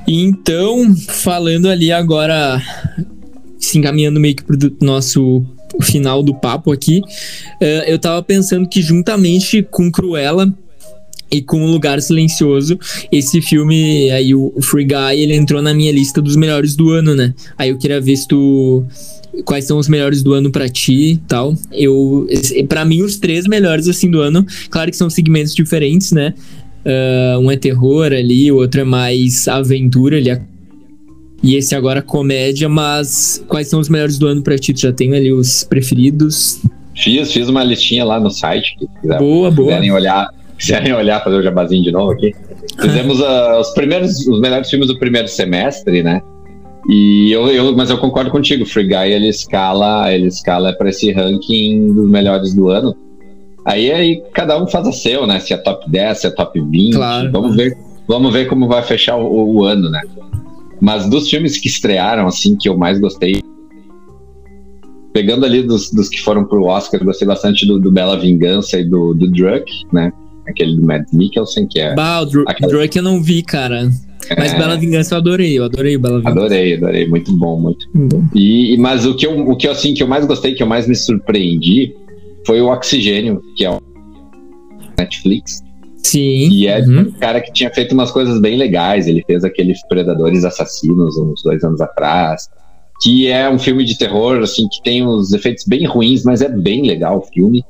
Então, 0.06 0.94
falando 1.08 1.68
ali 1.68 1.90
agora, 1.92 2.60
se 3.58 3.78
encaminhando 3.78 4.20
meio 4.20 4.36
que 4.36 4.44
pro 4.44 4.58
nosso 4.80 5.44
final 5.80 6.22
do 6.22 6.34
papo 6.34 6.72
aqui, 6.72 7.00
uh, 7.00 7.84
eu 7.86 7.98
tava 7.98 8.22
pensando 8.22 8.68
que 8.68 8.82
juntamente 8.82 9.62
com 9.62 9.90
Cruella 9.90 10.52
e 11.32 11.40
com 11.40 11.64
o 11.64 11.66
Lugar 11.66 12.00
Silencioso, 12.02 12.78
esse 13.10 13.40
filme 13.40 14.10
aí, 14.10 14.34
o 14.34 14.52
Free 14.60 14.84
Guy, 14.84 15.20
ele 15.20 15.34
entrou 15.34 15.62
na 15.62 15.72
minha 15.72 15.90
lista 15.90 16.20
dos 16.20 16.36
melhores 16.36 16.76
do 16.76 16.90
ano, 16.90 17.14
né? 17.14 17.32
Aí 17.56 17.70
eu 17.70 17.78
queria 17.78 18.00
ver 18.00 18.16
se 18.16 18.28
tu 18.28 18.84
quais 19.46 19.64
são 19.64 19.78
os 19.78 19.88
melhores 19.88 20.22
do 20.22 20.34
ano 20.34 20.50
para 20.50 20.68
ti 20.68 21.18
tal. 21.26 21.54
Eu, 21.72 22.26
para 22.68 22.84
mim, 22.84 23.02
os 23.02 23.16
três 23.16 23.46
melhores 23.46 23.88
assim 23.88 24.10
do 24.10 24.20
ano, 24.20 24.44
claro 24.68 24.90
que 24.90 24.96
são 24.96 25.08
segmentos 25.08 25.54
diferentes, 25.54 26.12
né? 26.12 26.34
Uh, 26.84 27.38
um 27.38 27.50
é 27.50 27.56
terror 27.56 28.12
ali, 28.12 28.50
o 28.52 28.56
outro 28.56 28.80
é 28.80 28.84
mais 28.84 29.48
aventura 29.48 30.18
ali. 30.18 30.38
E 31.42 31.56
esse 31.56 31.74
agora 31.74 32.02
comédia, 32.02 32.68
mas 32.68 33.42
quais 33.48 33.68
são 33.68 33.80
os 33.80 33.88
melhores 33.88 34.18
do 34.18 34.26
ano 34.26 34.42
pra 34.42 34.58
ti? 34.58 34.72
Tu 34.72 34.80
já 34.82 34.92
tem 34.92 35.14
ali 35.14 35.32
os 35.32 35.64
preferidos? 35.64 36.60
Fiz, 36.94 37.32
fiz 37.32 37.48
uma 37.48 37.64
listinha 37.64 38.04
lá 38.04 38.20
no 38.20 38.30
site, 38.30 38.76
que 38.78 38.86
quiser, 39.00 39.18
boa, 39.18 39.50
boa. 39.50 39.68
quiserem 39.68 39.90
olhar, 39.90 40.28
quiserem 40.62 40.92
olhar, 40.92 41.22
fazer 41.22 41.36
o 41.36 41.42
jabazinho 41.42 41.82
de 41.82 41.90
novo 41.90 42.12
aqui. 42.12 42.32
Fizemos 42.80 43.20
uh, 43.20 43.58
os 43.60 43.70
primeiros, 43.70 44.26
os 44.28 44.40
melhores 44.40 44.70
filmes 44.70 44.86
do 44.86 44.96
primeiro 44.96 45.26
semestre, 45.26 46.04
né? 46.04 46.22
E 46.88 47.30
eu, 47.32 47.48
eu, 47.48 47.76
mas 47.76 47.90
eu 47.90 47.98
concordo 47.98 48.30
contigo, 48.30 48.64
Free 48.64 48.86
Guy 48.86 49.12
ele 49.12 49.28
escala, 49.28 50.12
ele 50.12 50.28
escala 50.28 50.72
para 50.72 50.88
esse 50.88 51.10
ranking 51.10 51.92
dos 51.92 52.08
melhores 52.08 52.54
do 52.54 52.68
ano. 52.68 52.96
Aí 53.64 53.90
aí 53.92 54.22
cada 54.32 54.60
um 54.60 54.66
faz 54.66 54.86
a 54.86 54.92
seu, 54.92 55.26
né? 55.26 55.40
Se 55.40 55.52
é 55.52 55.56
top 55.56 55.90
10, 55.90 56.20
se 56.20 56.26
é 56.28 56.30
top 56.30 56.60
20. 56.60 56.94
Claro, 56.94 57.32
vamos 57.32 57.56
ver, 57.56 57.76
vamos 58.06 58.32
ver 58.32 58.46
como 58.46 58.68
vai 58.68 58.82
fechar 58.82 59.16
o, 59.16 59.56
o, 59.56 59.64
ano, 59.64 59.90
né? 59.90 60.00
Mas 60.80 61.08
dos 61.08 61.28
filmes 61.28 61.58
que 61.58 61.68
estrearam 61.68 62.26
assim 62.26 62.56
que 62.56 62.68
eu 62.68 62.76
mais 62.76 62.98
gostei, 62.98 63.40
pegando 65.12 65.44
ali 65.44 65.62
dos, 65.62 65.90
dos 65.90 66.08
que 66.08 66.20
foram 66.20 66.44
pro 66.44 66.64
Oscar, 66.64 67.04
gostei 67.04 67.26
bastante 67.26 67.64
do, 67.64 67.78
do 67.78 67.90
Bela 67.92 68.16
Vingança 68.16 68.78
e 68.78 68.84
do, 68.84 69.14
do 69.14 69.30
Druk, 69.30 69.64
né? 69.92 70.12
Aquele 70.52 70.76
do 70.76 70.86
Matt 70.86 71.12
Mikkelsen, 71.12 71.66
que 71.66 71.80
é. 71.80 71.94
Bah, 71.94 72.20
o 72.20 72.26
Dr 72.26 72.44
aquela... 72.46 72.72
Druk 72.72 72.96
eu 72.96 73.02
não 73.02 73.22
vi, 73.22 73.42
cara. 73.42 73.90
Mas 74.36 74.52
é... 74.52 74.58
Bela 74.58 74.76
Vingança 74.76 75.14
eu 75.14 75.18
adorei, 75.18 75.58
eu 75.58 75.64
adorei 75.64 75.98
Bela 75.98 76.18
Vingança. 76.18 76.38
Adorei, 76.38 76.76
adorei, 76.76 77.08
muito 77.08 77.32
bom, 77.36 77.58
muito. 77.58 77.86
Bom. 77.92 78.24
E, 78.34 78.76
mas 78.78 79.04
o 79.04 79.16
que 79.16 79.26
eu, 79.26 79.48
o 79.48 79.56
que 79.56 79.66
eu 79.66 79.72
assim 79.72 79.94
que 79.94 80.02
eu 80.02 80.06
mais 80.06 80.24
gostei, 80.24 80.54
que 80.54 80.62
eu 80.62 80.66
mais 80.66 80.86
me 80.86 80.94
surpreendi, 80.94 81.94
foi 82.46 82.60
o 82.60 82.68
Oxigênio, 82.68 83.42
que 83.56 83.64
é 83.64 83.70
o 83.70 83.80
Netflix. 84.98 85.62
Sim. 86.02 86.50
E 86.50 86.66
é 86.66 86.80
uhum. 86.80 87.00
um 87.00 87.12
cara 87.12 87.40
que 87.40 87.52
tinha 87.52 87.70
feito 87.70 87.92
umas 87.92 88.10
coisas 88.10 88.40
bem 88.40 88.56
legais. 88.56 89.06
Ele 89.06 89.22
fez 89.26 89.44
aqueles 89.44 89.80
Predadores 89.86 90.44
Assassinos 90.44 91.16
uns 91.16 91.42
dois 91.42 91.62
anos 91.62 91.80
atrás. 91.80 92.48
Que 93.00 93.28
é 93.28 93.48
um 93.48 93.58
filme 93.58 93.84
de 93.84 93.96
terror, 93.96 94.38
assim, 94.42 94.68
que 94.68 94.82
tem 94.82 95.04
os 95.04 95.32
efeitos 95.32 95.64
bem 95.66 95.86
ruins, 95.86 96.22
mas 96.24 96.42
é 96.42 96.48
bem 96.48 96.86
legal 96.86 97.18
o 97.18 97.22
filme. 97.22 97.64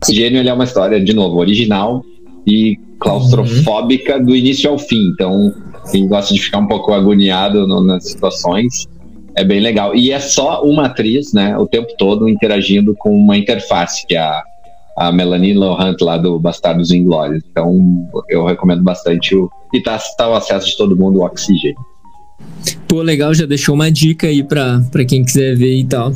Oxigênio 0.00 0.40
ele 0.40 0.48
é 0.48 0.52
uma 0.52 0.64
história, 0.64 1.02
de 1.02 1.12
novo, 1.12 1.38
original 1.38 2.04
e 2.46 2.78
claustrofóbica 2.98 4.16
uhum. 4.16 4.24
do 4.24 4.36
início 4.36 4.70
ao 4.70 4.78
fim. 4.78 5.10
Então, 5.12 5.52
quem 5.90 6.06
gosta 6.06 6.34
de 6.34 6.40
ficar 6.40 6.58
um 6.58 6.66
pouco 6.66 6.92
agoniado 6.92 7.66
no, 7.66 7.82
nas 7.82 8.08
situações, 8.08 8.86
é 9.34 9.44
bem 9.44 9.60
legal. 9.60 9.94
E 9.94 10.10
é 10.10 10.20
só 10.20 10.62
uma 10.62 10.86
atriz, 10.86 11.32
né, 11.32 11.56
o 11.56 11.66
tempo 11.66 11.88
todo 11.96 12.28
interagindo 12.28 12.94
com 12.96 13.10
uma 13.10 13.36
interface, 13.36 14.06
que 14.06 14.14
é 14.14 14.20
a, 14.20 14.42
a 14.96 15.12
Melanie 15.12 15.54
Lohant 15.54 15.96
lá 16.00 16.16
do 16.16 16.38
Bastardos 16.38 16.90
Inglórios. 16.90 17.42
Então, 17.50 17.78
eu 18.28 18.44
recomendo 18.44 18.82
bastante 18.82 19.34
o. 19.34 19.50
E 19.72 19.82
tá, 19.82 19.98
tá 20.16 20.28
o 20.28 20.34
acesso 20.34 20.66
de 20.66 20.76
todo 20.76 20.96
mundo, 20.96 21.18
o 21.18 21.24
Oxigênio. 21.24 21.76
Pô, 22.86 23.02
legal, 23.02 23.34
já 23.34 23.44
deixou 23.44 23.74
uma 23.74 23.90
dica 23.90 24.26
aí 24.26 24.42
pra, 24.42 24.80
pra 24.90 25.04
quem 25.04 25.22
quiser 25.24 25.54
ver 25.54 25.76
e 25.76 25.84
tal. 25.84 26.12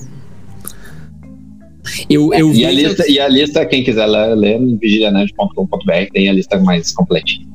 Eu, 2.08 2.32
eu 2.32 2.52
e, 2.52 2.64
a 2.64 2.70
lista, 2.70 3.10
e 3.10 3.18
a 3.18 3.28
lista, 3.28 3.66
quem 3.66 3.82
quiser 3.82 4.06
ler, 4.06 4.58
vigilianet.com.br 4.80 5.92
tem 6.12 6.28
a 6.28 6.32
lista 6.32 6.58
mais 6.60 6.92
completinha. 6.92 7.46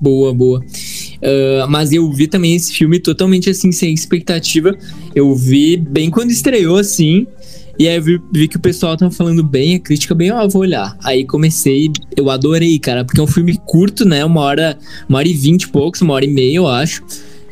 Boa, 0.00 0.32
boa. 0.32 0.60
Uh, 0.60 1.68
mas 1.68 1.92
eu 1.92 2.10
vi 2.10 2.26
também 2.26 2.54
esse 2.54 2.72
filme 2.72 2.98
totalmente 2.98 3.50
assim, 3.50 3.70
sem 3.70 3.92
expectativa. 3.92 4.76
Eu 5.14 5.34
vi 5.34 5.76
bem 5.76 6.10
quando 6.10 6.30
estreou, 6.30 6.78
assim. 6.78 7.26
E 7.78 7.86
aí 7.86 7.96
eu 7.96 8.02
vi, 8.02 8.20
vi, 8.32 8.48
que 8.48 8.56
o 8.56 8.60
pessoal 8.60 8.96
tava 8.96 9.10
falando 9.10 9.42
bem, 9.42 9.76
a 9.76 9.78
crítica 9.78 10.14
bem, 10.14 10.30
ó, 10.30 10.46
vou 10.48 10.62
olhar. 10.62 10.96
Aí 11.02 11.24
comecei, 11.24 11.90
eu 12.16 12.28
adorei, 12.30 12.78
cara, 12.78 13.04
porque 13.04 13.20
é 13.20 13.22
um 13.22 13.26
filme 13.26 13.58
curto, 13.66 14.04
né? 14.06 14.24
Uma 14.24 14.40
hora, 14.42 14.78
uma 15.08 15.18
hora 15.18 15.28
e 15.28 15.32
vinte 15.32 15.62
e 15.62 15.68
poucos, 15.68 16.00
uma 16.00 16.14
hora 16.14 16.24
e 16.24 16.28
meia, 16.28 16.56
eu 16.56 16.66
acho. 16.66 17.02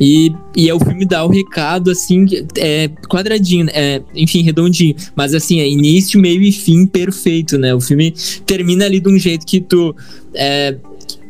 E, 0.01 0.33
e 0.57 0.69
é 0.69 0.75
o 0.75 0.79
filme 0.79 1.05
dá 1.05 1.25
o 1.25 1.29
recado, 1.29 1.91
assim, 1.91 2.25
é 2.57 2.89
quadradinho, 3.09 3.67
é, 3.71 4.01
enfim, 4.15 4.43
redondinho. 4.43 4.95
Mas 5.17 5.35
assim, 5.35 5.61
é 5.61 5.69
início, 5.69 6.21
meio 6.21 6.41
e 6.43 6.53
fim 6.53 6.87
perfeito, 6.87 7.59
né? 7.59 7.75
O 7.75 7.81
filme 7.81 8.15
termina 8.47 8.85
ali 8.85 9.01
de 9.01 9.09
um 9.09 9.19
jeito 9.19 9.45
que 9.45 9.61
tu. 9.61 9.95
É, 10.35 10.77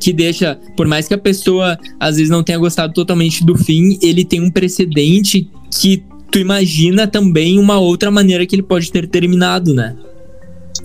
que 0.01 0.13
deixa, 0.13 0.57
por 0.77 0.87
mais 0.87 1.09
que 1.09 1.15
a 1.15 1.19
pessoa 1.19 1.77
às 1.99 2.17
vezes 2.17 2.31
não 2.31 2.43
tenha 2.43 2.59
gostado 2.59 2.93
totalmente 2.93 3.45
do 3.45 3.57
fim, 3.57 3.99
ele 4.01 4.25
tem 4.25 4.41
um 4.41 4.51
precedente 4.51 5.51
que 5.71 6.05
tu 6.31 6.39
imagina 6.39 7.07
também 7.07 7.59
uma 7.59 7.79
outra 7.79 8.11
maneira 8.11 8.47
que 8.47 8.55
ele 8.55 8.63
pode 8.63 8.93
ter 8.93 9.09
terminado, 9.09 9.75
né? 9.75 9.97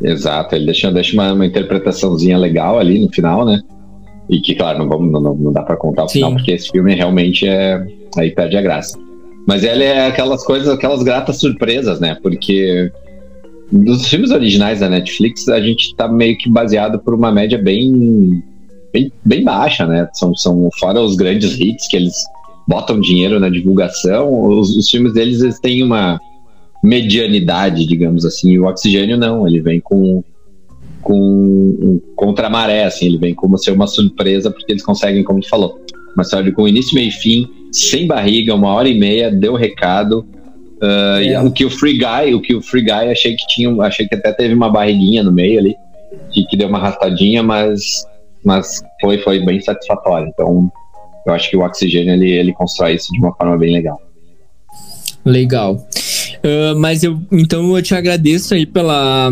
Exato, 0.02 0.56
ele 0.56 0.65
deixa, 0.65 0.91
deixa 0.91 1.13
uma, 1.13 1.34
uma 1.34 1.46
interpretaçãozinha 1.46 2.38
legal 2.38 2.80
ali 2.80 3.00
no 3.00 3.10
final, 3.12 3.46
né? 3.46 3.62
E 4.29 4.39
que, 4.39 4.55
claro, 4.55 4.79
não, 4.79 4.88
vamos, 4.88 5.12
não, 5.12 5.36
não 5.36 5.51
dá 5.51 5.62
para 5.62 5.75
contar 5.75 6.05
o 6.05 6.07
Sim. 6.07 6.19
final, 6.19 6.33
porque 6.33 6.51
esse 6.51 6.69
filme 6.69 6.95
realmente 6.95 7.47
é. 7.47 7.86
Aí 8.17 8.31
perde 8.31 8.55
a 8.57 8.62
graça. 8.62 8.97
Mas 9.47 9.63
ele 9.63 9.83
é 9.83 10.07
aquelas 10.07 10.43
coisas, 10.43 10.69
aquelas 10.69 11.03
gratas 11.03 11.38
surpresas, 11.38 11.99
né? 11.99 12.15
Porque 12.21 12.91
dos 13.71 14.07
filmes 14.07 14.31
originais 14.31 14.79
da 14.79 14.89
Netflix, 14.89 15.47
a 15.49 15.59
gente 15.59 15.95
tá 15.95 16.07
meio 16.07 16.38
que 16.38 16.49
baseado 16.49 16.99
por 16.99 17.13
uma 17.13 17.31
média 17.31 17.57
bem, 17.57 18.43
bem, 18.93 19.12
bem 19.25 19.43
baixa, 19.43 19.86
né? 19.88 20.07
São, 20.13 20.36
são 20.36 20.69
fora 20.79 21.01
os 21.01 21.15
grandes 21.15 21.59
hits 21.59 21.88
que 21.88 21.97
eles 21.97 22.13
botam 22.67 23.01
dinheiro 23.01 23.39
na 23.39 23.49
divulgação, 23.49 24.31
os, 24.47 24.75
os 24.77 24.89
filmes 24.89 25.13
deles 25.13 25.41
eles 25.41 25.59
têm 25.59 25.83
uma 25.83 26.19
medianidade, 26.83 27.86
digamos 27.86 28.25
assim. 28.25 28.51
E 28.51 28.59
o 28.59 28.65
Oxigênio 28.65 29.17
não, 29.17 29.47
ele 29.47 29.59
vem 29.59 29.79
com 29.79 30.23
com 31.03 31.13
um 31.13 32.01
contra 32.15 32.47
a 32.47 32.49
maré, 32.49 32.85
assim, 32.85 33.05
ele 33.05 33.17
vem 33.17 33.35
como 33.35 33.57
ser 33.57 33.71
uma 33.71 33.87
surpresa, 33.87 34.49
porque 34.49 34.71
eles 34.71 34.83
conseguem, 34.83 35.23
como 35.23 35.41
tu 35.41 35.49
falou, 35.49 35.79
uma 36.15 36.21
história 36.21 36.51
com 36.51 36.67
início, 36.67 36.95
meio 36.95 37.09
e 37.09 37.11
fim, 37.11 37.47
sem 37.71 38.07
barriga, 38.07 38.55
uma 38.55 38.73
hora 38.73 38.87
e 38.87 38.97
meia, 38.97 39.29
deu 39.29 39.55
recado. 39.55 40.25
Uh, 40.81 41.21
é. 41.21 41.41
o 41.41 41.51
que 41.51 41.65
o 41.65 41.69
Free 41.69 41.97
Guy, 41.97 42.33
o 42.33 42.41
que 42.41 42.53
o 42.55 42.61
Free 42.61 42.83
Guy 42.83 43.11
achei 43.11 43.35
que 43.35 43.47
tinha, 43.47 43.73
achei 43.81 44.07
que 44.07 44.15
até 44.15 44.31
teve 44.33 44.53
uma 44.53 44.69
barriguinha 44.69 45.23
no 45.23 45.31
meio 45.31 45.59
ali, 45.59 45.75
que, 46.31 46.45
que 46.45 46.57
deu 46.57 46.67
uma 46.67 46.77
arrastadinha, 46.77 47.41
mas, 47.41 48.05
mas 48.43 48.81
foi, 49.01 49.17
foi 49.19 49.43
bem 49.45 49.61
satisfatório. 49.61 50.27
Então, 50.27 50.71
eu 51.25 51.33
acho 51.33 51.49
que 51.49 51.57
o 51.57 51.61
Oxigênio 51.61 52.13
ele, 52.13 52.31
ele 52.31 52.53
constrói 52.53 52.95
isso 52.95 53.11
de 53.11 53.19
uma 53.19 53.33
forma 53.33 53.57
bem 53.57 53.73
legal. 53.73 53.99
Legal. 55.25 55.75
Uh, 55.75 56.77
mas 56.77 57.01
eu 57.01 57.21
então 57.31 57.75
eu 57.75 57.81
te 57.81 57.95
agradeço 57.95 58.53
aí 58.53 58.65
pela, 58.65 59.31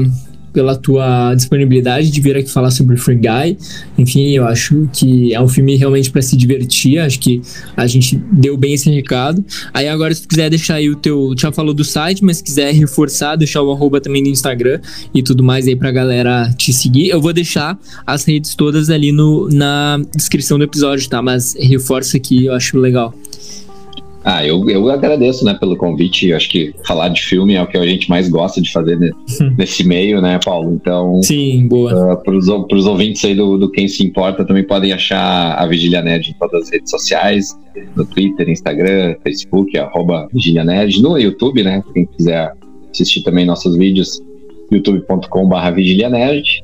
pela 0.51 0.75
tua 0.75 1.33
disponibilidade 1.35 2.11
de 2.11 2.21
vir 2.21 2.37
aqui 2.37 2.49
falar 2.49 2.71
sobre 2.71 2.97
Free 2.97 3.15
Guy. 3.15 3.57
Enfim, 3.97 4.31
eu 4.31 4.45
acho 4.45 4.89
que 4.93 5.33
é 5.33 5.41
um 5.41 5.47
filme 5.47 5.75
realmente 5.75 6.09
para 6.11 6.21
se 6.21 6.35
divertir. 6.35 6.99
Acho 6.99 7.19
que 7.19 7.41
a 7.75 7.87
gente 7.87 8.15
deu 8.31 8.57
bem 8.57 8.73
esse 8.73 8.89
recado. 8.89 9.43
Aí 9.73 9.87
agora, 9.87 10.13
se 10.13 10.23
tu 10.23 10.27
quiser 10.27 10.49
deixar 10.49 10.75
aí 10.75 10.89
o 10.89 10.95
teu. 10.95 11.33
Já 11.37 11.51
falou 11.51 11.73
do 11.73 11.83
site, 11.83 12.23
mas 12.23 12.37
se 12.37 12.43
quiser 12.43 12.73
reforçar, 12.73 13.35
deixar 13.35 13.61
o 13.61 13.71
arroba 13.71 14.01
também 14.01 14.21
no 14.21 14.29
Instagram 14.29 14.79
e 15.13 15.23
tudo 15.23 15.43
mais 15.43 15.67
aí 15.67 15.75
pra 15.75 15.91
galera 15.91 16.53
te 16.57 16.73
seguir. 16.73 17.09
Eu 17.09 17.21
vou 17.21 17.33
deixar 17.33 17.77
as 18.05 18.25
redes 18.25 18.55
todas 18.55 18.89
ali 18.89 19.11
no, 19.11 19.49
na 19.49 19.99
descrição 20.15 20.57
do 20.57 20.63
episódio, 20.63 21.09
tá? 21.09 21.21
Mas 21.21 21.55
reforça 21.59 22.17
aqui, 22.17 22.45
eu 22.45 22.53
acho 22.53 22.77
legal. 22.77 23.13
Ah, 24.23 24.45
eu, 24.45 24.69
eu 24.69 24.87
agradeço, 24.89 25.43
né, 25.43 25.55
pelo 25.55 25.75
convite. 25.75 26.29
Eu 26.29 26.37
acho 26.37 26.49
que 26.49 26.73
falar 26.85 27.09
de 27.09 27.21
filme 27.21 27.55
é 27.55 27.61
o 27.61 27.67
que 27.67 27.77
a 27.77 27.85
gente 27.85 28.09
mais 28.09 28.29
gosta 28.29 28.61
de 28.61 28.71
fazer 28.71 28.97
nesse 29.57 29.83
meio, 29.83 30.21
né, 30.21 30.39
Paulo? 30.43 30.73
Então, 30.73 31.21
sim, 31.23 31.67
boa. 31.67 32.13
Uh, 32.13 32.23
para 32.23 32.35
os 32.35 32.85
ouvintes 32.85 33.25
aí 33.25 33.33
do, 33.33 33.57
do 33.57 33.71
Quem 33.71 33.87
Se 33.87 34.05
Importa, 34.05 34.45
também 34.45 34.63
podem 34.63 34.93
achar 34.93 35.55
a 35.55 35.65
Vigília 35.65 36.01
Nerd 36.01 36.29
em 36.29 36.33
todas 36.33 36.63
as 36.63 36.71
redes 36.71 36.91
sociais, 36.91 37.57
no 37.95 38.05
Twitter, 38.05 38.47
Instagram, 38.47 39.15
Facebook, 39.23 39.75
arroba 39.77 40.27
Vigília 40.31 40.63
Nerd, 40.63 41.01
no 41.01 41.17
YouTube, 41.17 41.63
né? 41.63 41.83
Quem 41.93 42.05
quiser 42.05 42.53
assistir 42.91 43.23
também 43.23 43.45
nossos 43.45 43.75
vídeos, 43.75 44.21
youtube.com.br 44.71 45.71
Vigília 45.73 46.09
Nerd. 46.09 46.63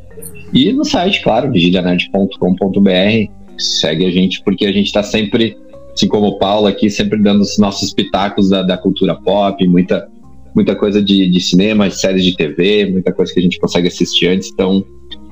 E 0.53 0.71
no 0.71 0.85
site, 0.85 1.21
claro, 1.21 1.51
vigilianerd.com.br. 1.51 3.31
Segue 3.57 4.05
a 4.05 4.11
gente, 4.11 4.41
porque 4.43 4.65
a 4.65 4.71
gente 4.71 4.85
está 4.85 5.01
sempre 5.01 5.57
assim 5.97 6.07
como 6.07 6.27
o 6.27 6.38
Paulo 6.38 6.67
aqui, 6.67 6.91
sempre 6.91 7.19
dando 7.19 7.41
os 7.41 7.57
nossos 7.57 7.91
pitacos 7.91 8.49
da, 8.49 8.62
da 8.62 8.77
cultura 8.77 9.15
pop, 9.15 9.67
muita, 9.67 10.07
muita 10.55 10.75
coisa 10.75 11.01
de, 11.01 11.27
de 11.27 11.41
cinema, 11.41 11.89
séries 11.89 12.23
de 12.23 12.36
TV, 12.36 12.91
muita 12.91 13.12
coisa 13.12 13.33
que 13.33 13.39
a 13.39 13.43
gente 13.43 13.60
consegue 13.60 13.88
assistir 13.88 14.27
antes, 14.27 14.51
então 14.53 14.86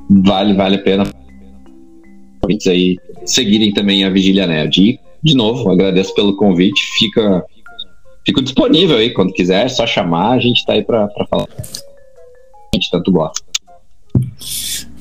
vale, 0.10 0.54
vale 0.56 0.76
a 0.78 0.82
pena 0.82 1.04
aí 2.68 2.98
seguirem 3.26 3.74
também 3.74 4.04
a 4.04 4.10
Vigília 4.10 4.46
Nerd. 4.46 4.80
E, 4.80 5.00
de 5.24 5.36
novo, 5.36 5.70
agradeço 5.72 6.14
pelo 6.14 6.36
convite, 6.36 6.80
fica, 6.98 7.44
fico 8.26 8.42
disponível 8.42 8.98
aí 8.98 9.12
quando 9.12 9.34
quiser, 9.34 9.66
é 9.66 9.70
só 9.70 9.86
chamar, 9.86 10.32
a 10.32 10.40
gente 10.40 10.66
tá 10.66 10.74
aí 10.74 10.84
para 10.84 11.08
falar. 11.30 11.48
A 11.58 12.76
gente 12.76 12.90
tanto 12.92 13.12
gosta. 13.12 13.44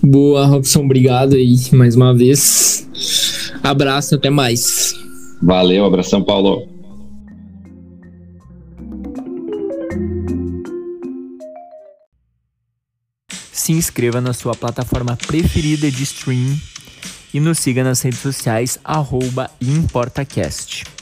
Boa, 0.02 0.46
Robson, 0.46 0.84
obrigado 0.84 1.34
aí 1.34 1.56
mais 1.72 1.96
uma 1.96 2.14
vez. 2.14 2.88
Abraço, 3.62 4.14
até 4.14 4.30
mais. 4.30 5.03
Valeu, 5.44 5.84
abração, 5.84 6.24
Paulo. 6.24 6.66
Se 13.52 13.72
inscreva 13.72 14.22
na 14.22 14.32
sua 14.32 14.54
plataforma 14.54 15.18
preferida 15.26 15.90
de 15.90 16.02
stream 16.02 16.58
e 17.32 17.40
nos 17.40 17.58
siga 17.58 17.84
nas 17.84 18.00
redes 18.00 18.20
sociais, 18.20 18.78
arroba 18.82 19.50
ImportaCast. 19.60 20.93